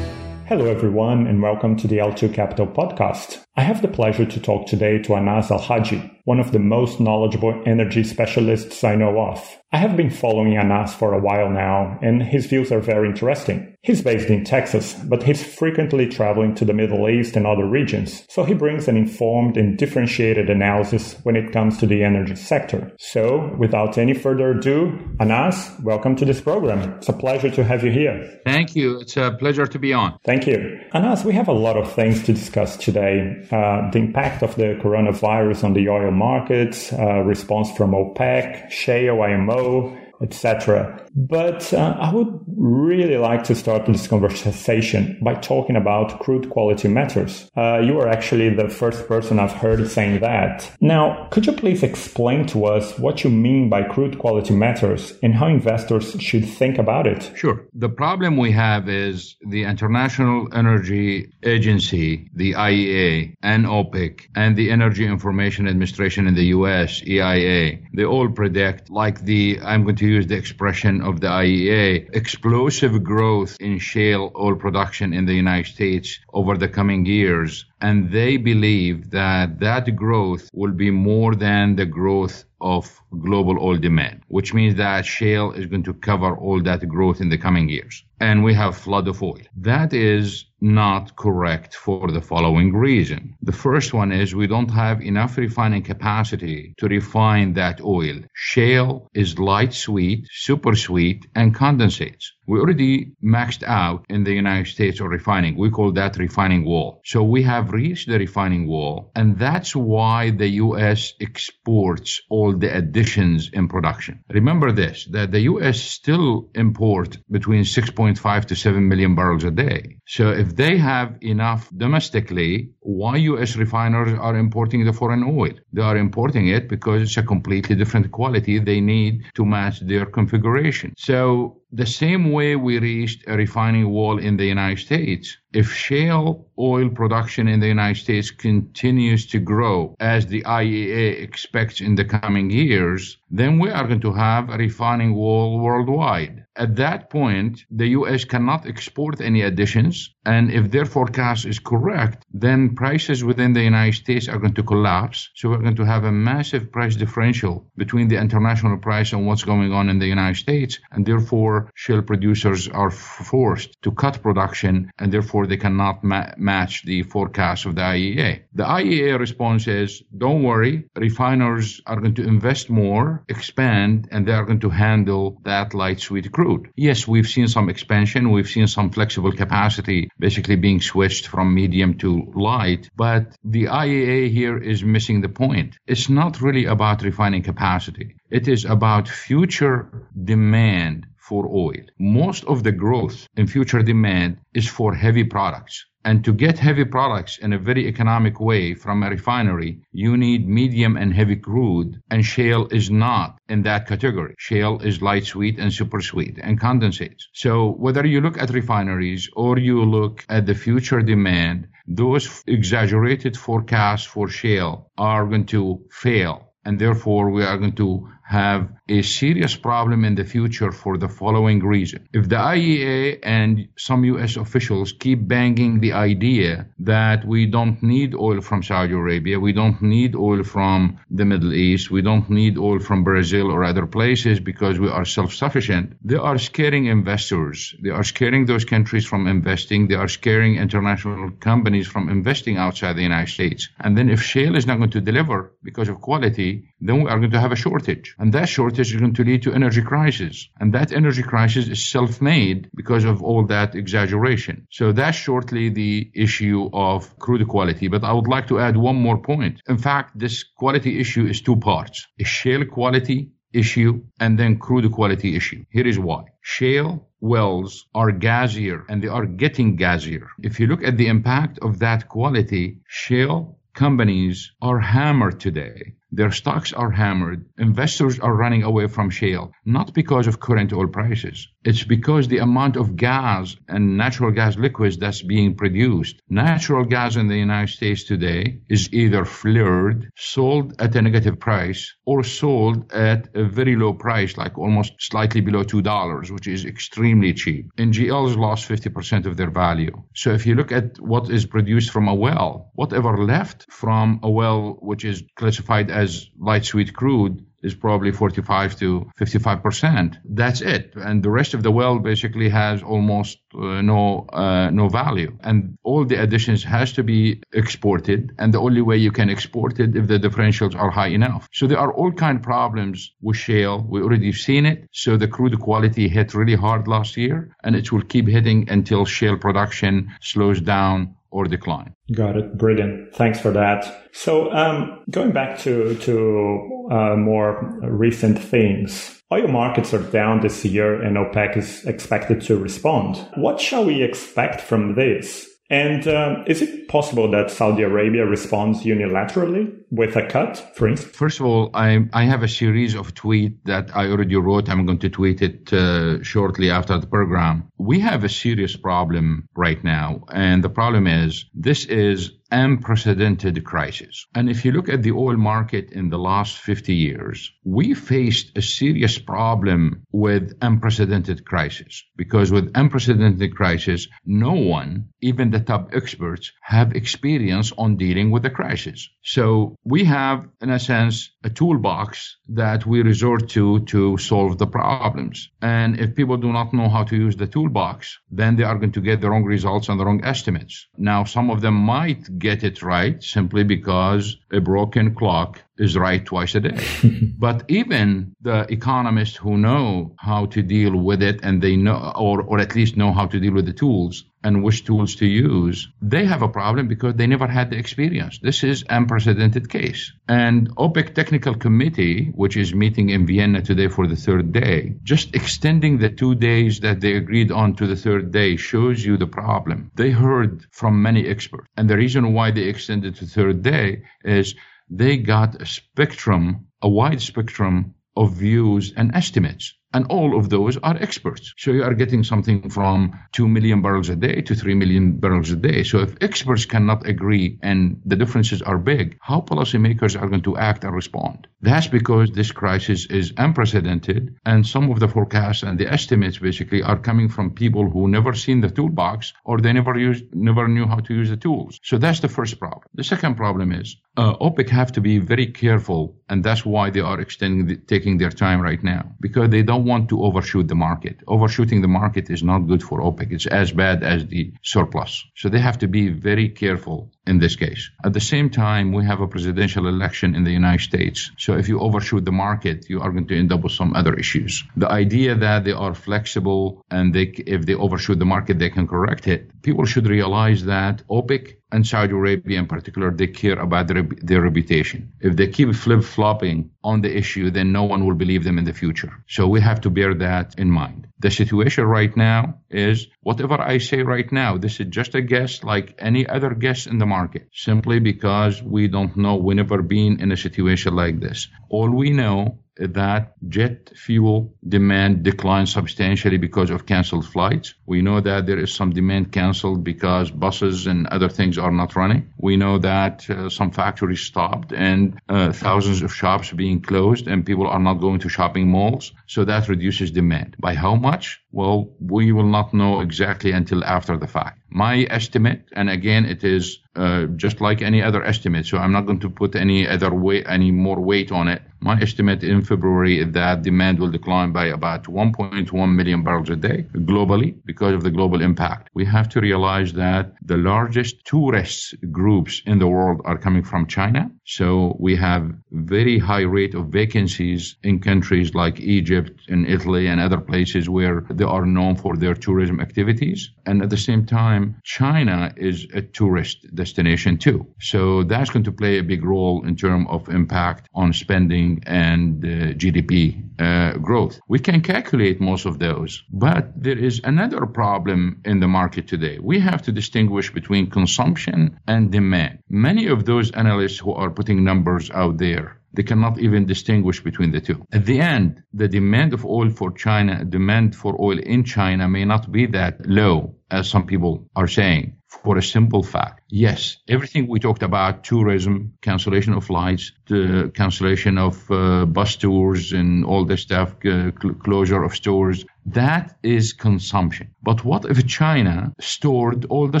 Hello, 0.46 0.66
everyone, 0.66 1.26
and 1.26 1.42
welcome 1.42 1.76
to 1.78 1.88
the 1.88 1.98
L2 1.98 2.32
Capital 2.32 2.68
podcast. 2.68 3.44
I 3.56 3.62
have 3.62 3.82
the 3.82 3.88
pleasure 3.88 4.24
to 4.24 4.40
talk 4.40 4.68
today 4.68 4.98
to 5.00 5.16
Anas 5.16 5.48
Alhajji, 5.48 6.18
one 6.24 6.38
of 6.38 6.52
the 6.52 6.60
most 6.60 7.00
knowledgeable 7.00 7.60
energy 7.66 8.04
specialists 8.04 8.84
I 8.84 8.94
know 8.94 9.20
of. 9.20 9.56
I 9.72 9.78
have 9.78 9.96
been 9.96 10.10
following 10.10 10.56
Anas 10.56 10.94
for 10.94 11.12
a 11.12 11.20
while 11.20 11.50
now, 11.50 11.98
and 12.02 12.22
his 12.22 12.46
views 12.46 12.72
are 12.72 12.80
very 12.80 13.08
interesting. 13.08 13.76
He's 13.82 14.02
based 14.02 14.28
in 14.28 14.44
Texas, 14.44 14.94
but 15.08 15.22
he's 15.22 15.42
frequently 15.42 16.06
traveling 16.06 16.54
to 16.56 16.64
the 16.64 16.72
Middle 16.72 17.08
East 17.08 17.36
and 17.36 17.46
other 17.46 17.64
regions, 17.66 18.24
so 18.28 18.44
he 18.44 18.52
brings 18.52 18.88
an 18.88 18.96
informed 18.96 19.56
and 19.56 19.78
differentiated 19.78 20.50
analysis 20.50 21.16
when 21.22 21.36
it 21.36 21.52
comes 21.52 21.78
to 21.78 21.86
the 21.86 22.02
energy 22.02 22.34
sector. 22.34 22.92
So, 22.98 23.54
without 23.58 23.96
any 23.96 24.12
further 24.12 24.50
ado, 24.50 24.98
Anas, 25.20 25.70
welcome 25.82 26.16
to 26.16 26.24
this 26.24 26.40
program. 26.40 26.94
It's 26.98 27.08
a 27.08 27.12
pleasure 27.12 27.50
to 27.50 27.64
have 27.64 27.84
you 27.84 27.92
here. 27.92 28.40
Thank 28.44 28.76
you. 28.76 28.98
It's 29.00 29.16
a 29.16 29.36
pleasure 29.38 29.66
to 29.66 29.78
be 29.78 29.92
on. 29.92 30.18
Thank 30.24 30.46
you. 30.46 30.80
Anas, 30.92 31.24
we 31.24 31.32
have 31.34 31.48
a 31.48 31.52
lot 31.52 31.76
of 31.76 31.90
things 31.92 32.22
to 32.24 32.32
discuss 32.32 32.76
today. 32.76 33.39
Uh, 33.50 33.90
the 33.90 33.98
impact 33.98 34.42
of 34.42 34.54
the 34.56 34.78
coronavirus 34.82 35.64
on 35.64 35.72
the 35.74 35.88
oil 35.88 36.10
markets, 36.10 36.92
uh, 36.92 37.20
response 37.20 37.70
from 37.72 37.92
OPEC, 37.92 38.70
shale, 38.70 39.22
IMO, 39.22 39.96
etc. 40.22 41.06
But 41.14 41.72
uh, 41.74 41.96
I 41.98 42.12
would 42.12 42.40
really 42.56 43.16
like 43.16 43.44
to 43.44 43.54
start 43.54 43.86
this 43.86 44.06
conversation 44.06 45.18
by 45.22 45.34
talking 45.34 45.76
about 45.76 46.20
crude 46.20 46.50
quality 46.50 46.88
matters. 46.88 47.50
Uh, 47.56 47.78
you 47.78 47.98
are 47.98 48.08
actually 48.08 48.54
the 48.54 48.68
first 48.68 49.06
person 49.08 49.38
I've 49.38 49.52
heard 49.52 49.88
saying 49.88 50.20
that. 50.20 50.70
Now, 50.80 51.28
could 51.30 51.46
you 51.46 51.52
please 51.52 51.82
explain 51.82 52.46
to 52.48 52.66
us 52.66 52.98
what 52.98 53.24
you 53.24 53.30
mean 53.30 53.68
by 53.68 53.82
crude 53.82 54.18
quality 54.18 54.54
matters 54.54 55.14
and 55.22 55.34
how 55.34 55.46
investors 55.46 56.16
should 56.20 56.44
think 56.48 56.78
about 56.78 57.06
it? 57.06 57.30
Sure. 57.34 57.66
The 57.74 57.88
problem 57.88 58.36
we 58.36 58.52
have 58.52 58.88
is 58.88 59.36
the 59.48 59.64
International 59.64 60.48
Energy 60.54 61.32
Agency, 61.42 62.28
the 62.34 62.52
IEA, 62.52 63.34
and 63.42 63.66
OPEC, 63.66 64.26
and 64.34 64.56
the 64.56 64.70
Energy 64.70 65.06
Information 65.06 65.66
Administration 65.66 66.26
in 66.26 66.34
the 66.34 66.46
US, 66.46 67.02
EIA, 67.02 67.78
they 67.94 68.04
all 68.04 68.28
predict, 68.28 68.90
like 68.90 69.22
the, 69.24 69.58
I'm 69.64 69.84
going 69.84 69.96
to 69.96 70.06
use 70.06 70.26
the 70.26 70.36
expression 70.36 70.99
of 71.02 71.20
the 71.20 71.28
IEA, 71.28 72.08
explosive 72.14 73.02
growth 73.02 73.56
in 73.60 73.78
shale 73.78 74.32
oil 74.36 74.56
production 74.56 75.12
in 75.12 75.26
the 75.26 75.34
United 75.34 75.70
States 75.72 76.18
over 76.32 76.56
the 76.56 76.68
coming 76.68 77.06
years. 77.06 77.66
And 77.80 78.10
they 78.10 78.36
believe 78.36 79.10
that 79.10 79.60
that 79.60 79.96
growth 79.96 80.50
will 80.52 80.72
be 80.72 80.90
more 80.90 81.34
than 81.34 81.76
the 81.76 81.86
growth 81.86 82.44
of 82.60 83.00
global 83.22 83.58
oil 83.60 83.76
demand, 83.76 84.22
which 84.28 84.54
means 84.54 84.74
that 84.76 85.06
shale 85.06 85.52
is 85.52 85.66
going 85.66 85.82
to 85.84 85.94
cover 85.94 86.36
all 86.36 86.62
that 86.62 86.86
growth 86.88 87.20
in 87.20 87.28
the 87.28 87.38
coming 87.38 87.68
years. 87.68 88.04
And 88.20 88.44
we 88.44 88.54
have 88.54 88.76
flood 88.76 89.08
of 89.08 89.22
oil. 89.22 89.40
That 89.56 89.92
is 89.94 90.44
not 90.60 91.16
correct 91.16 91.74
for 91.74 92.10
the 92.10 92.20
following 92.20 92.74
reason. 92.74 93.34
The 93.42 93.52
first 93.52 93.94
one 93.94 94.12
is 94.12 94.34
we 94.34 94.46
don't 94.46 94.70
have 94.70 95.00
enough 95.00 95.38
refining 95.38 95.82
capacity 95.82 96.74
to 96.78 96.86
refine 96.86 97.54
that 97.54 97.80
oil. 97.80 98.20
Shale 98.34 99.08
is 99.14 99.38
light 99.38 99.72
sweet, 99.72 100.28
super 100.30 100.74
sweet, 100.74 101.26
and 101.34 101.54
condensates. 101.54 102.26
We 102.50 102.58
already 102.58 103.12
maxed 103.22 103.62
out 103.62 104.04
in 104.08 104.24
the 104.24 104.32
United 104.32 104.66
States 104.66 105.00
on 105.00 105.06
refining. 105.06 105.56
We 105.56 105.70
call 105.70 105.92
that 105.92 106.16
refining 106.16 106.64
wall. 106.64 107.00
So 107.04 107.22
we 107.22 107.44
have 107.44 107.70
reached 107.70 108.08
the 108.08 108.18
refining 108.18 108.66
wall, 108.66 109.12
and 109.14 109.38
that's 109.38 109.76
why 109.76 110.30
the 110.30 110.48
U.S. 110.64 111.12
exports 111.20 112.20
all 112.28 112.52
the 112.56 112.76
additions 112.76 113.50
in 113.52 113.68
production. 113.68 114.24
Remember 114.30 114.72
this, 114.72 115.06
that 115.12 115.30
the 115.30 115.42
U.S. 115.52 115.80
still 115.80 116.50
import 116.56 117.18
between 117.30 117.62
6.5 117.62 118.44
to 118.46 118.56
7 118.56 118.88
million 118.88 119.14
barrels 119.14 119.44
a 119.44 119.52
day. 119.52 119.98
So 120.08 120.30
if 120.30 120.56
they 120.56 120.76
have 120.76 121.18
enough 121.20 121.70
domestically, 121.76 122.72
why 122.80 123.18
U.S. 123.32 123.54
refiners 123.54 124.18
are 124.18 124.36
importing 124.36 124.84
the 124.84 124.92
foreign 124.92 125.22
oil? 125.22 125.54
They 125.72 125.82
are 125.82 125.96
importing 125.96 126.48
it 126.48 126.68
because 126.68 127.02
it's 127.02 127.16
a 127.16 127.22
completely 127.22 127.76
different 127.76 128.10
quality 128.10 128.58
they 128.58 128.80
need 128.80 129.22
to 129.34 129.44
match 129.46 129.78
their 129.80 130.04
configuration. 130.04 130.94
So 130.96 131.59
the 131.72 131.86
same 131.86 132.32
way 132.32 132.56
we 132.56 132.78
reached 132.78 133.24
a 133.28 133.36
refining 133.36 133.90
wall 133.90 134.18
in 134.18 134.36
the 134.36 134.46
United 134.46 134.78
States, 134.80 135.38
if 135.52 135.72
shale 135.72 136.48
oil 136.58 136.88
production 136.88 137.46
in 137.46 137.60
the 137.60 137.68
United 137.68 138.00
States 138.00 138.30
continues 138.30 139.26
to 139.26 139.38
grow 139.38 139.94
as 140.00 140.26
the 140.26 140.42
IEA 140.42 141.22
expects 141.22 141.80
in 141.80 141.94
the 141.94 142.04
coming 142.04 142.50
years, 142.50 143.18
then 143.30 143.58
we 143.58 143.70
are 143.70 143.86
going 143.86 144.00
to 144.00 144.12
have 144.12 144.50
a 144.50 144.58
refining 144.58 145.14
wall 145.14 145.60
worldwide. 145.60 146.39
At 146.56 146.76
that 146.76 147.10
point, 147.10 147.64
the 147.70 147.88
US 147.98 148.24
cannot 148.24 148.66
export 148.66 149.20
any 149.20 149.42
additions. 149.42 150.14
And 150.26 150.50
if 150.50 150.70
their 150.70 150.84
forecast 150.84 151.46
is 151.46 151.58
correct, 151.58 152.26
then 152.32 152.74
prices 152.74 153.24
within 153.24 153.52
the 153.52 153.62
United 153.62 153.94
States 153.94 154.28
are 154.28 154.38
going 154.38 154.54
to 154.54 154.62
collapse. 154.62 155.30
So 155.36 155.48
we're 155.48 155.62
going 155.62 155.76
to 155.76 155.86
have 155.86 156.04
a 156.04 156.12
massive 156.12 156.72
price 156.72 156.96
differential 156.96 157.70
between 157.76 158.08
the 158.08 158.18
international 158.18 158.78
price 158.78 159.12
and 159.12 159.26
what's 159.26 159.44
going 159.44 159.72
on 159.72 159.88
in 159.88 159.98
the 160.00 160.06
United 160.06 160.38
States. 160.38 160.78
And 160.90 161.06
therefore, 161.06 161.70
shale 161.74 162.02
producers 162.02 162.68
are 162.68 162.90
forced 162.90 163.80
to 163.82 163.92
cut 163.92 164.20
production 164.20 164.90
and 164.98 165.12
therefore 165.12 165.46
they 165.46 165.56
cannot 165.56 166.02
ma- 166.02 166.32
match 166.36 166.84
the 166.84 167.02
forecast 167.04 167.64
of 167.66 167.76
the 167.76 167.82
IEA. 167.82 168.42
The 168.54 168.64
IEA 168.64 169.18
response 169.18 169.68
is 169.68 170.02
don't 170.18 170.42
worry, 170.42 170.84
refiners 170.96 171.80
are 171.86 172.00
going 172.00 172.14
to 172.16 172.26
invest 172.26 172.70
more, 172.70 173.24
expand, 173.28 174.08
and 174.10 174.26
they 174.26 174.32
are 174.32 174.44
going 174.44 174.60
to 174.60 174.70
handle 174.70 175.40
that 175.44 175.74
light 175.74 176.00
sweet 176.00 176.30
crude. 176.32 176.39
Yes, 176.76 177.06
we've 177.06 177.28
seen 177.28 177.48
some 177.48 177.68
expansion, 177.68 178.30
we've 178.30 178.48
seen 178.48 178.66
some 178.66 178.90
flexible 178.90 179.32
capacity 179.32 180.08
basically 180.18 180.56
being 180.56 180.80
switched 180.80 181.26
from 181.28 181.54
medium 181.54 181.98
to 181.98 182.32
light, 182.34 182.88
but 182.96 183.36
the 183.44 183.64
IEA 183.64 184.30
here 184.30 184.58
is 184.58 184.82
missing 184.82 185.20
the 185.20 185.28
point. 185.28 185.76
It's 185.86 186.08
not 186.08 186.40
really 186.40 186.66
about 186.66 187.02
refining 187.02 187.42
capacity. 187.42 188.16
It 188.30 188.48
is 188.48 188.64
about 188.64 189.08
future 189.08 190.08
demand 190.24 191.06
for 191.30 191.44
oil. 191.68 191.84
Most 191.98 192.42
of 192.52 192.58
the 192.64 192.76
growth 192.84 193.18
in 193.40 193.46
future 193.46 193.82
demand 193.92 194.30
is 194.60 194.68
for 194.76 194.90
heavy 195.04 195.26
products. 195.36 195.76
And 196.08 196.24
to 196.24 196.32
get 196.32 196.58
heavy 196.58 196.86
products 196.96 197.38
in 197.44 197.52
a 197.52 197.64
very 197.68 197.84
economic 197.86 198.40
way 198.40 198.74
from 198.74 199.02
a 199.02 199.10
refinery, 199.10 199.72
you 199.92 200.16
need 200.16 200.48
medium 200.60 200.96
and 200.96 201.12
heavy 201.12 201.36
crude, 201.36 201.90
and 202.10 202.24
shale 202.24 202.64
is 202.78 202.90
not 202.90 203.28
in 203.48 203.62
that 203.62 203.86
category. 203.86 204.34
Shale 204.38 204.76
is 204.88 205.02
light 205.08 205.26
sweet 205.26 205.56
and 205.58 205.70
super 205.72 206.00
sweet 206.00 206.36
and 206.42 206.58
condensates. 206.68 207.22
So 207.44 207.50
whether 207.84 208.04
you 208.06 208.20
look 208.22 208.38
at 208.42 208.58
refineries 208.60 209.28
or 209.42 209.58
you 209.58 209.84
look 209.84 210.24
at 210.36 210.46
the 210.46 210.54
future 210.54 211.02
demand, 211.02 211.68
those 211.86 212.42
exaggerated 212.46 213.36
forecasts 213.36 214.06
for 214.06 214.26
shale 214.28 214.90
are 214.96 215.26
going 215.26 215.46
to 215.56 215.62
fail. 215.90 216.36
And 216.64 216.78
therefore, 216.78 217.30
we 217.30 217.42
are 217.42 217.56
going 217.56 217.76
to 217.84 218.08
have 218.30 218.68
a 218.88 219.02
serious 219.02 219.56
problem 219.56 220.04
in 220.04 220.14
the 220.14 220.24
future 220.24 220.70
for 220.70 220.96
the 220.96 221.08
following 221.08 221.58
reason. 221.58 222.08
If 222.12 222.28
the 222.28 222.36
IEA 222.36 223.18
and 223.24 223.68
some 223.76 224.04
US 224.04 224.36
officials 224.36 224.92
keep 224.92 225.26
banging 225.26 225.80
the 225.80 225.94
idea 225.94 226.68
that 226.78 227.26
we 227.26 227.46
don't 227.46 227.82
need 227.82 228.14
oil 228.14 228.40
from 228.40 228.62
Saudi 228.62 228.94
Arabia, 228.94 229.40
we 229.40 229.52
don't 229.52 229.82
need 229.82 230.14
oil 230.14 230.44
from 230.44 231.00
the 231.10 231.24
Middle 231.24 231.52
East, 231.52 231.90
we 231.90 232.02
don't 232.02 232.30
need 232.30 232.56
oil 232.56 232.78
from 232.78 233.02
Brazil 233.02 233.50
or 233.50 233.64
other 233.64 233.86
places 233.86 234.38
because 234.38 234.78
we 234.78 234.88
are 234.88 235.04
self-sufficient, 235.04 235.96
they 236.04 236.20
are 236.28 236.38
scaring 236.38 236.86
investors. 236.86 237.74
They 237.82 237.90
are 237.90 238.04
scaring 238.04 238.46
those 238.46 238.64
countries 238.64 239.06
from 239.06 239.26
investing. 239.26 239.88
They 239.88 239.96
are 239.96 240.08
scaring 240.08 240.54
international 240.56 241.32
companies 241.40 241.88
from 241.88 242.08
investing 242.08 242.58
outside 242.58 242.94
the 242.94 243.02
United 243.02 243.32
States. 243.32 243.68
And 243.80 243.98
then 243.98 244.08
if 244.08 244.22
shale 244.22 244.54
is 244.54 244.66
not 244.66 244.78
going 244.78 244.90
to 244.90 245.00
deliver 245.00 245.52
because 245.64 245.88
of 245.88 246.00
quality, 246.00 246.69
then 246.80 247.02
we 247.02 247.10
are 247.10 247.18
going 247.18 247.30
to 247.30 247.40
have 247.40 247.52
a 247.52 247.56
shortage. 247.56 248.14
And 248.18 248.32
that 248.32 248.48
shortage 248.48 248.94
is 248.94 249.00
going 249.00 249.14
to 249.14 249.24
lead 249.24 249.42
to 249.42 249.52
energy 249.52 249.82
crisis. 249.82 250.48
And 250.60 250.72
that 250.72 250.92
energy 250.92 251.22
crisis 251.22 251.68
is 251.68 251.84
self-made 251.84 252.70
because 252.74 253.04
of 253.04 253.22
all 253.22 253.44
that 253.46 253.74
exaggeration. 253.74 254.66
So 254.70 254.92
that's 254.92 255.16
shortly 255.16 255.68
the 255.68 256.10
issue 256.14 256.70
of 256.72 257.18
crude 257.18 257.46
quality. 257.48 257.88
But 257.88 258.04
I 258.04 258.12
would 258.12 258.28
like 258.28 258.48
to 258.48 258.58
add 258.58 258.76
one 258.76 258.96
more 258.96 259.18
point. 259.18 259.60
In 259.68 259.78
fact, 259.78 260.18
this 260.18 260.42
quality 260.42 260.98
issue 260.98 261.26
is 261.26 261.42
two 261.42 261.56
parts. 261.56 262.06
A 262.18 262.24
shale 262.24 262.64
quality 262.64 263.30
issue 263.52 264.02
and 264.20 264.38
then 264.38 264.58
crude 264.58 264.90
quality 264.92 265.36
issue. 265.36 265.64
Here 265.70 265.86
is 265.86 265.98
why. 265.98 266.24
Shale 266.40 267.06
wells 267.20 267.86
are 267.94 268.12
gassier 268.12 268.84
and 268.88 269.02
they 269.02 269.08
are 269.08 269.26
getting 269.26 269.76
gassier. 269.76 270.28
If 270.42 270.58
you 270.58 270.66
look 270.66 270.82
at 270.84 270.96
the 270.96 271.08
impact 271.08 271.58
of 271.60 271.80
that 271.80 272.08
quality, 272.08 272.78
shale 272.86 273.58
companies 273.74 274.52
are 274.62 274.78
hammered 274.78 275.40
today 275.40 275.94
their 276.12 276.32
stocks 276.32 276.72
are 276.72 276.90
hammered. 276.90 277.46
Investors 277.58 278.18
are 278.18 278.34
running 278.34 278.62
away 278.62 278.86
from 278.88 279.10
shale, 279.10 279.52
not 279.64 279.94
because 279.94 280.26
of 280.26 280.40
current 280.40 280.72
oil 280.72 280.88
prices. 280.88 281.48
It's 281.64 281.84
because 281.84 282.26
the 282.26 282.38
amount 282.38 282.76
of 282.76 282.96
gas 282.96 283.56
and 283.68 283.96
natural 283.96 284.30
gas 284.30 284.56
liquids 284.56 284.96
that's 284.96 285.22
being 285.22 285.54
produced. 285.54 286.22
Natural 286.28 286.84
gas 286.84 287.16
in 287.16 287.28
the 287.28 287.36
United 287.36 287.72
States 287.72 288.04
today 288.04 288.60
is 288.68 288.92
either 288.92 289.24
flared, 289.24 290.10
sold 290.16 290.66
at 290.80 290.96
a 290.96 291.02
negative 291.02 291.38
price, 291.38 291.94
or 292.06 292.24
sold 292.24 292.90
at 292.92 293.28
a 293.34 293.44
very 293.44 293.76
low 293.76 293.92
price, 293.92 294.36
like 294.36 294.58
almost 294.58 294.92
slightly 294.98 295.40
below 295.40 295.62
$2, 295.62 296.30
which 296.30 296.46
is 296.46 296.64
extremely 296.64 297.32
cheap. 297.34 297.70
NGLs 297.78 298.36
lost 298.36 298.68
50% 298.68 299.26
of 299.26 299.36
their 299.36 299.50
value. 299.50 299.92
So 300.14 300.32
if 300.32 300.46
you 300.46 300.54
look 300.54 300.72
at 300.72 300.98
what 301.00 301.30
is 301.30 301.44
produced 301.46 301.90
from 301.90 302.08
a 302.08 302.14
well, 302.14 302.70
whatever 302.74 303.12
left 303.24 303.66
from 303.70 304.20
a 304.22 304.30
well, 304.30 304.78
which 304.80 305.04
is 305.04 305.22
classified 305.36 305.90
as 305.90 305.99
light 306.38 306.64
sweet 306.64 306.94
crude, 306.94 307.44
is 307.62 307.74
probably 307.74 308.12
45 308.12 308.76
to 308.76 309.10
55 309.16 309.62
percent. 309.62 310.18
That's 310.24 310.60
it, 310.60 310.92
and 310.96 311.22
the 311.22 311.30
rest 311.30 311.54
of 311.54 311.62
the 311.62 311.70
well 311.70 311.98
basically 311.98 312.48
has 312.48 312.82
almost 312.82 313.38
uh, 313.54 313.82
no 313.82 314.26
uh, 314.32 314.70
no 314.70 314.88
value. 314.88 315.36
And 315.40 315.76
all 315.82 316.04
the 316.04 316.16
additions 316.16 316.64
has 316.64 316.92
to 316.94 317.02
be 317.02 317.42
exported, 317.52 318.32
and 318.38 318.54
the 318.54 318.60
only 318.60 318.82
way 318.82 318.96
you 318.96 319.12
can 319.12 319.30
export 319.30 319.78
it 319.80 319.96
if 319.96 320.06
the 320.06 320.18
differentials 320.18 320.74
are 320.74 320.90
high 320.90 321.08
enough. 321.08 321.48
So 321.52 321.66
there 321.66 321.78
are 321.78 321.92
all 321.92 322.12
kind 322.12 322.38
of 322.38 322.42
problems 322.42 323.12
with 323.20 323.36
shale. 323.36 323.84
We 323.88 324.00
already 324.02 324.32
seen 324.32 324.66
it. 324.66 324.88
So 324.92 325.16
the 325.16 325.28
crude 325.28 325.60
quality 325.60 326.08
hit 326.08 326.34
really 326.34 326.56
hard 326.56 326.88
last 326.88 327.16
year, 327.16 327.54
and 327.62 327.76
it 327.76 327.92
will 327.92 328.02
keep 328.02 328.26
hitting 328.26 328.68
until 328.70 329.04
shale 329.04 329.36
production 329.36 330.12
slows 330.20 330.60
down 330.60 331.16
or 331.30 331.44
decline. 331.44 331.94
Got 332.14 332.36
it. 332.36 332.58
Brilliant. 332.58 333.14
Thanks 333.14 333.40
for 333.40 333.50
that. 333.52 334.08
So, 334.12 334.50
um, 334.52 335.02
going 335.10 335.32
back 335.32 335.58
to 335.60 335.94
to 335.96 336.88
uh, 336.90 337.16
more 337.16 337.78
recent 337.82 338.38
things, 338.38 339.22
oil 339.32 339.48
markets 339.48 339.94
are 339.94 340.02
down 340.10 340.40
this 340.40 340.64
year, 340.64 341.00
and 341.00 341.16
OPEC 341.16 341.56
is 341.56 341.84
expected 341.86 342.40
to 342.42 342.56
respond. 342.58 343.16
What 343.36 343.60
shall 343.60 343.84
we 343.84 344.02
expect 344.02 344.60
from 344.60 344.94
this? 344.94 345.48
And 345.70 346.08
um, 346.08 346.44
is 346.48 346.62
it 346.62 346.88
possible 346.88 347.30
that 347.30 347.50
Saudi 347.50 347.84
Arabia 347.84 348.26
responds 348.26 348.82
unilaterally 348.82 349.72
with 349.90 350.16
a 350.16 350.26
cut, 350.26 350.56
for 350.76 350.88
instance? 350.88 351.16
First 351.16 351.40
of 351.40 351.46
all, 351.46 351.70
I, 351.74 352.06
I 352.12 352.24
have 352.24 352.42
a 352.42 352.48
series 352.48 352.94
of 352.94 353.14
tweets 353.14 353.58
that 353.64 353.94
I 353.96 354.06
already 354.06 354.36
wrote. 354.36 354.68
I'm 354.68 354.86
going 354.86 355.00
to 355.00 355.10
tweet 355.10 355.42
it 355.42 355.72
uh, 355.72 356.22
shortly 356.22 356.70
after 356.70 356.98
the 356.98 357.06
program. 357.06 357.70
We 357.78 358.00
have 358.00 358.24
a 358.24 358.28
serious 358.28 358.76
problem 358.76 359.48
right 359.56 359.82
now. 359.82 360.24
And 360.32 360.62
the 360.62 360.70
problem 360.70 361.06
is 361.06 361.46
this 361.54 361.84
is 361.86 362.32
unprecedented 362.50 363.64
crisis. 363.64 364.26
And 364.34 364.50
if 364.50 364.64
you 364.64 364.72
look 364.72 364.88
at 364.88 365.02
the 365.02 365.12
oil 365.12 365.36
market 365.36 365.92
in 365.92 366.10
the 366.10 366.18
last 366.18 366.58
50 366.58 366.94
years, 366.94 367.52
we 367.64 367.94
faced 367.94 368.56
a 368.56 368.62
serious 368.62 369.18
problem 369.18 370.04
with 370.12 370.54
unprecedented 370.60 371.44
crisis 371.44 372.04
because 372.16 372.50
with 372.50 372.72
unprecedented 372.74 373.54
crisis, 373.54 374.08
no 374.24 374.52
one, 374.52 375.08
even 375.20 375.50
the 375.50 375.60
top 375.60 375.90
experts, 375.92 376.52
have 376.62 376.96
experience 376.96 377.72
on 377.78 377.96
dealing 377.96 378.30
with 378.30 378.42
the 378.42 378.50
crisis. 378.50 379.08
So 379.22 379.76
we 379.84 380.04
have, 380.04 380.46
in 380.60 380.70
a 380.70 380.78
sense, 380.78 381.30
a 381.42 381.50
toolbox 381.50 382.36
that 382.48 382.84
we 382.86 383.02
resort 383.02 383.48
to 383.50 383.80
to 383.86 384.18
solve 384.18 384.58
the 384.58 384.66
problems. 384.66 385.50
And 385.62 385.98
if 385.98 386.14
people 386.14 386.36
do 386.36 386.52
not 386.52 386.74
know 386.74 386.88
how 386.88 387.04
to 387.04 387.16
use 387.16 387.36
the 387.36 387.46
toolbox, 387.46 388.18
then 388.30 388.56
they 388.56 388.64
are 388.64 388.78
going 388.78 388.92
to 388.92 389.00
get 389.00 389.20
the 389.20 389.30
wrong 389.30 389.44
results 389.44 389.88
and 389.88 389.98
the 389.98 390.04
wrong 390.04 390.22
estimates. 390.24 390.86
Now, 390.98 391.24
some 391.24 391.50
of 391.50 391.60
them 391.60 391.74
might 391.74 392.38
get 392.38 392.62
it 392.62 392.82
right 392.82 393.22
simply 393.22 393.64
because 393.64 394.36
a 394.52 394.60
broken 394.60 395.14
clock 395.14 395.62
is 395.80 395.96
right 395.96 396.24
twice 396.24 396.54
a 396.54 396.60
day. 396.60 396.78
but 397.38 397.64
even 397.68 398.36
the 398.42 398.66
economists 398.70 399.36
who 399.36 399.56
know 399.56 400.14
how 400.18 400.46
to 400.46 400.62
deal 400.62 400.94
with 400.96 401.22
it 401.22 401.40
and 401.42 401.62
they 401.62 401.76
know, 401.76 402.12
or, 402.16 402.42
or 402.42 402.60
at 402.60 402.74
least 402.76 402.96
know 402.96 403.12
how 403.12 403.26
to 403.26 403.40
deal 403.40 403.54
with 403.54 403.66
the 403.66 403.72
tools 403.72 404.24
and 404.42 404.62
which 404.62 404.84
tools 404.84 405.16
to 405.16 405.26
use, 405.26 405.88
they 406.00 406.24
have 406.24 406.42
a 406.42 406.48
problem 406.48 406.88
because 406.88 407.14
they 407.14 407.26
never 407.26 407.46
had 407.46 407.70
the 407.70 407.76
experience. 407.76 408.38
This 408.38 408.64
is 408.64 408.84
unprecedented 408.88 409.68
case. 409.68 410.12
And 410.28 410.74
OPEC 410.76 411.14
Technical 411.14 411.54
Committee, 411.54 412.32
which 412.34 412.56
is 412.56 412.74
meeting 412.74 413.10
in 413.10 413.26
Vienna 413.26 413.60
today 413.62 413.88
for 413.88 414.06
the 414.06 414.16
third 414.16 414.52
day, 414.52 414.94
just 415.02 415.34
extending 415.34 415.98
the 415.98 416.10
two 416.10 416.34
days 416.34 416.80
that 416.80 417.00
they 417.00 417.16
agreed 417.16 417.50
on 417.52 417.74
to 417.76 417.86
the 417.86 417.96
third 417.96 418.32
day 418.32 418.56
shows 418.56 419.04
you 419.04 419.16
the 419.16 419.26
problem. 419.26 419.90
They 419.94 420.10
heard 420.10 420.64
from 420.70 421.02
many 421.02 421.26
experts. 421.26 421.68
And 421.76 421.88
the 421.88 421.96
reason 421.96 422.32
why 422.32 422.50
they 422.50 422.62
extended 422.62 423.16
to 423.16 423.24
the 423.24 423.30
third 423.30 423.62
day 423.62 424.02
is 424.24 424.54
they 424.90 425.16
got 425.16 425.62
a 425.62 425.66
spectrum, 425.66 426.66
a 426.82 426.88
wide 426.88 427.22
spectrum 427.22 427.94
of 428.16 428.34
views 428.34 428.92
and 428.96 429.14
estimates. 429.14 429.74
And 429.92 430.06
all 430.06 430.38
of 430.38 430.48
those 430.48 430.76
are 430.78 430.96
experts. 430.96 431.54
So 431.56 431.72
you 431.72 431.82
are 431.82 431.94
getting 431.94 432.22
something 432.24 432.70
from 432.70 433.18
2 433.32 433.48
million 433.48 433.82
barrels 433.82 434.08
a 434.08 434.16
day 434.16 434.40
to 434.42 434.54
3 434.54 434.74
million 434.74 435.18
barrels 435.18 435.50
a 435.50 435.56
day. 435.56 435.82
So 435.82 435.98
if 435.98 436.16
experts 436.20 436.64
cannot 436.64 437.06
agree 437.06 437.58
and 437.62 438.00
the 438.04 438.16
differences 438.16 438.62
are 438.62 438.78
big, 438.78 439.18
how 439.20 439.40
policymakers 439.40 440.20
are 440.20 440.28
going 440.28 440.42
to 440.42 440.56
act 440.56 440.84
and 440.84 440.94
respond? 440.94 441.48
That's 441.60 441.88
because 441.88 442.30
this 442.30 442.52
crisis 442.52 443.06
is 443.06 443.32
unprecedented 443.36 444.36
and 444.46 444.66
some 444.66 444.90
of 444.90 445.00
the 445.00 445.08
forecasts 445.08 445.62
and 445.62 445.78
the 445.78 445.92
estimates 445.92 446.38
basically 446.38 446.82
are 446.82 446.98
coming 446.98 447.28
from 447.28 447.50
people 447.50 447.90
who 447.90 448.08
never 448.08 448.32
seen 448.32 448.60
the 448.60 448.70
toolbox 448.70 449.32
or 449.44 449.58
they 449.58 449.72
never 449.72 449.98
used, 449.98 450.24
never 450.34 450.68
knew 450.68 450.86
how 450.86 451.00
to 451.00 451.14
use 451.14 451.30
the 451.30 451.36
tools. 451.36 451.78
So 451.82 451.98
that's 451.98 452.20
the 452.20 452.28
first 452.28 452.58
problem. 452.58 452.84
The 452.94 453.04
second 453.04 453.34
problem 453.36 453.72
is 453.72 453.96
uh, 454.16 454.34
OPEC 454.36 454.70
have 454.70 454.92
to 454.92 455.00
be 455.00 455.18
very 455.18 455.46
careful 455.46 456.16
and 456.28 456.44
that's 456.44 456.64
why 456.64 456.90
they 456.90 457.00
are 457.00 457.20
extending, 457.20 457.66
the, 457.66 457.76
taking 457.76 458.18
their 458.18 458.30
time 458.30 458.60
right 458.60 458.82
now 458.82 459.12
because 459.20 459.50
they 459.50 459.62
don't 459.62 459.79
don't 459.80 459.88
want 459.88 460.08
to 460.10 460.22
overshoot 460.22 460.68
the 460.68 460.74
market. 460.74 461.16
Overshooting 461.26 461.80
the 461.80 461.88
market 461.88 462.28
is 462.30 462.42
not 462.42 462.68
good 462.68 462.82
for 462.82 463.00
OPEC. 463.00 463.32
It's 463.32 463.46
as 463.46 463.72
bad 463.72 464.02
as 464.02 464.26
the 464.26 464.52
surplus. 464.62 465.24
So 465.36 465.48
they 465.48 465.60
have 465.60 465.78
to 465.78 465.88
be 465.88 466.08
very 466.10 466.48
careful 466.50 467.10
in 467.26 467.38
this 467.38 467.56
case. 467.56 467.90
At 468.04 468.12
the 468.12 468.20
same 468.20 468.50
time, 468.50 468.92
we 468.92 469.04
have 469.04 469.20
a 469.20 469.28
presidential 469.28 469.86
election 469.86 470.34
in 470.34 470.44
the 470.44 470.50
United 470.50 470.82
States. 470.82 471.30
So 471.38 471.56
if 471.56 471.68
you 471.68 471.78
overshoot 471.80 472.24
the 472.24 472.32
market, 472.32 472.88
you 472.88 473.00
are 473.00 473.10
going 473.10 473.28
to 473.28 473.38
end 473.38 473.52
up 473.52 473.62
with 473.62 473.72
some 473.72 473.94
other 473.94 474.14
issues. 474.14 474.64
The 474.76 474.90
idea 474.90 475.34
that 475.34 475.64
they 475.64 475.72
are 475.72 475.94
flexible 475.94 476.84
and 476.90 477.14
they, 477.14 477.32
if 477.56 477.66
they 477.66 477.74
overshoot 477.74 478.18
the 478.18 478.24
market, 478.24 478.58
they 478.58 478.70
can 478.70 478.86
correct 478.86 479.26
it. 479.28 479.62
People 479.62 479.84
should 479.84 480.06
realize 480.06 480.64
that 480.64 481.02
OPEC 481.08 481.56
and 481.72 481.86
Saudi 481.86 482.12
Arabia 482.12 482.58
in 482.58 482.66
particular, 482.66 483.10
they 483.10 483.28
care 483.28 483.58
about 483.58 483.86
their, 483.88 484.02
their 484.02 484.42
reputation. 484.42 485.12
If 485.20 485.36
they 485.36 485.48
keep 485.48 485.74
flip 485.74 486.02
flopping 486.02 486.70
on 486.82 487.00
the 487.02 487.16
issue, 487.16 487.50
then 487.50 487.70
no 487.72 487.84
one 487.84 488.06
will 488.06 488.14
believe 488.14 488.44
them 488.44 488.58
in 488.58 488.64
the 488.64 488.72
future. 488.72 489.12
So 489.28 489.46
we 489.46 489.60
have 489.60 489.80
to 489.82 489.90
bear 489.90 490.14
that 490.14 490.58
in 490.58 490.70
mind. 490.70 491.06
The 491.20 491.30
situation 491.30 491.84
right 491.84 492.16
now 492.16 492.60
is 492.70 493.06
whatever 493.20 493.60
I 493.60 493.76
say 493.78 494.02
right 494.02 494.30
now, 494.32 494.56
this 494.56 494.80
is 494.80 494.86
just 494.86 495.14
a 495.14 495.20
guess 495.20 495.62
like 495.62 495.94
any 495.98 496.26
other 496.26 496.54
guess 496.54 496.86
in 496.86 496.98
the 496.98 497.06
market, 497.06 497.48
simply 497.52 498.00
because 498.00 498.62
we 498.62 498.88
don't 498.88 499.16
know. 499.16 499.36
We 499.36 499.54
never 499.54 499.82
been 499.82 500.20
in 500.20 500.32
a 500.32 500.36
situation 500.36 500.96
like 500.96 501.20
this. 501.20 501.48
All 501.68 501.90
we 501.90 502.10
know 502.10 502.60
that 502.76 503.34
jet 503.48 503.90
fuel 503.94 504.54
demand 504.66 505.22
declined 505.22 505.68
substantially 505.68 506.38
because 506.38 506.70
of 506.70 506.86
canceled 506.86 507.26
flights. 507.26 507.74
We 507.86 508.02
know 508.02 508.20
that 508.20 508.46
there 508.46 508.58
is 508.58 508.72
some 508.72 508.90
demand 508.90 509.32
canceled 509.32 509.84
because 509.84 510.30
buses 510.30 510.86
and 510.86 511.06
other 511.08 511.28
things 511.28 511.58
are 511.58 511.70
not 511.70 511.96
running. 511.96 512.32
We 512.38 512.56
know 512.56 512.78
that 512.78 513.28
uh, 513.28 513.48
some 513.50 513.70
factories 513.70 514.20
stopped 514.20 514.72
and 514.72 515.20
uh, 515.28 515.52
thousands 515.52 516.02
of 516.02 516.14
shops 516.14 516.52
being 516.52 516.80
closed 516.80 517.26
and 517.26 517.44
people 517.44 517.66
are 517.66 517.78
not 517.78 517.94
going 517.94 518.20
to 518.20 518.28
shopping 518.28 518.68
malls. 518.68 519.12
So 519.26 519.44
that 519.44 519.68
reduces 519.68 520.10
demand. 520.10 520.56
By 520.58 520.74
how 520.74 520.94
much? 520.94 521.42
Well, 521.52 521.90
we 522.00 522.30
will 522.32 522.46
not 522.46 522.72
know 522.72 523.00
exactly 523.00 523.50
until 523.50 523.84
after 523.84 524.16
the 524.16 524.28
fact. 524.28 524.60
My 524.70 525.06
estimate, 525.10 525.64
and 525.72 525.90
again, 525.90 526.24
it 526.24 526.44
is 526.44 526.78
uh, 526.94 527.26
just 527.36 527.60
like 527.60 527.82
any 527.82 528.02
other 528.02 528.22
estimate, 528.22 528.66
so 528.66 528.78
I'm 528.78 528.92
not 528.92 529.06
going 529.06 529.18
to 529.20 529.30
put 529.30 529.56
any 529.56 529.86
other 529.88 530.14
weight, 530.14 530.46
any 530.48 530.70
more 530.70 531.00
weight 531.00 531.32
on 531.32 531.48
it. 531.48 531.62
My 531.80 532.00
estimate 532.00 532.44
in 532.44 532.62
February 532.62 533.18
is 533.20 533.32
that 533.32 533.62
demand 533.62 533.98
will 533.98 534.10
decline 534.10 534.52
by 534.52 534.66
about 534.66 535.04
1.1 535.04 535.94
million 535.94 536.22
barrels 536.22 536.50
a 536.50 536.56
day 536.56 536.86
globally 536.94 537.56
because 537.64 537.94
of 537.94 538.04
the 538.04 538.10
global 538.10 538.42
impact. 538.42 538.90
We 538.94 539.04
have 539.06 539.28
to 539.30 539.40
realize 539.40 539.92
that 539.94 540.34
the 540.44 540.56
largest 540.56 541.24
tourist 541.24 541.96
groups 542.12 542.62
in 542.64 542.78
the 542.78 542.86
world 542.86 543.22
are 543.24 543.38
coming 543.38 543.64
from 543.64 543.86
China. 543.86 544.30
So 544.50 544.96
we 544.98 545.14
have 545.14 545.54
very 545.70 546.18
high 546.18 546.46
rate 546.58 546.74
of 546.74 546.86
vacancies 546.86 547.76
in 547.84 548.00
countries 548.00 548.52
like 548.52 548.80
Egypt 548.80 549.40
and 549.48 549.64
Italy 549.64 550.08
and 550.08 550.20
other 550.20 550.40
places 550.40 550.88
where 550.88 551.20
they 551.30 551.44
are 551.44 551.64
known 551.64 551.94
for 551.94 552.16
their 552.16 552.34
tourism 552.34 552.80
activities. 552.80 553.52
And 553.64 553.80
at 553.80 553.90
the 553.90 553.96
same 554.08 554.26
time, 554.26 554.74
China 554.82 555.54
is 555.56 555.86
a 555.94 556.02
tourist 556.02 556.66
destination 556.74 557.38
too. 557.38 557.64
So 557.80 558.24
that's 558.24 558.50
going 558.50 558.64
to 558.64 558.72
play 558.72 558.98
a 558.98 559.04
big 559.04 559.24
role 559.24 559.64
in 559.64 559.76
terms 559.76 560.08
of 560.10 560.28
impact 560.28 560.88
on 560.94 561.12
spending 561.12 561.84
and 561.86 562.44
uh, 562.44 562.48
GDP 562.82 563.14
uh, 563.60 563.98
growth. 563.98 564.40
We 564.48 564.58
can 564.58 564.80
calculate 564.80 565.40
most 565.40 565.64
of 565.64 565.78
those, 565.78 566.24
but 566.32 566.72
there 566.74 566.98
is 566.98 567.20
another 567.22 567.66
problem 567.66 568.40
in 568.44 568.58
the 568.58 568.66
market 568.66 569.06
today. 569.06 569.38
We 569.40 569.60
have 569.60 569.82
to 569.82 569.92
distinguish 569.92 570.52
between 570.52 570.90
consumption 570.90 571.78
and 571.86 572.10
demand. 572.10 572.58
Many 572.68 573.06
of 573.06 573.26
those 573.26 573.52
analysts 573.52 573.98
who 573.98 574.12
are 574.12 574.30
putting 574.40 574.64
numbers 574.64 575.10
out 575.22 575.36
there 575.36 575.66
they 575.92 576.02
cannot 576.02 576.38
even 576.38 576.66
distinguish 576.66 577.20
between 577.20 577.50
the 577.50 577.60
two. 577.60 577.84
At 577.92 578.06
the 578.06 578.20
end, 578.20 578.62
the 578.72 578.88
demand 578.88 579.34
of 579.34 579.44
oil 579.44 579.70
for 579.70 579.90
China, 579.90 580.44
demand 580.44 580.94
for 580.94 581.20
oil 581.20 581.38
in 581.38 581.64
China 581.64 582.08
may 582.08 582.24
not 582.24 582.50
be 582.52 582.66
that 582.66 582.94
low 583.06 583.56
as 583.70 583.88
some 583.88 584.06
people 584.06 584.48
are 584.56 584.68
saying 584.68 585.16
for 585.30 585.56
a 585.56 585.62
simple 585.62 586.02
fact. 586.02 586.42
Yes, 586.48 586.98
everything 587.08 587.46
we 587.48 587.60
talked 587.60 587.82
about, 587.82 588.24
tourism, 588.24 588.92
cancellation 589.00 589.54
of 589.54 589.64
flights, 589.64 590.12
the 590.26 590.70
cancellation 590.74 591.38
of 591.38 591.70
uh, 591.70 592.04
bus 592.06 592.36
tours 592.36 592.92
and 592.92 593.24
all 593.24 593.44
this 593.44 593.62
stuff, 593.62 593.94
uh, 594.04 594.32
cl- 594.40 594.54
closure 594.54 595.02
of 595.04 595.14
stores, 595.14 595.64
that 595.86 596.36
is 596.42 596.72
consumption. 596.72 597.54
But 597.62 597.84
what 597.84 598.04
if 598.04 598.26
China 598.26 598.92
stored 599.00 599.64
all 599.66 599.88
the 599.88 600.00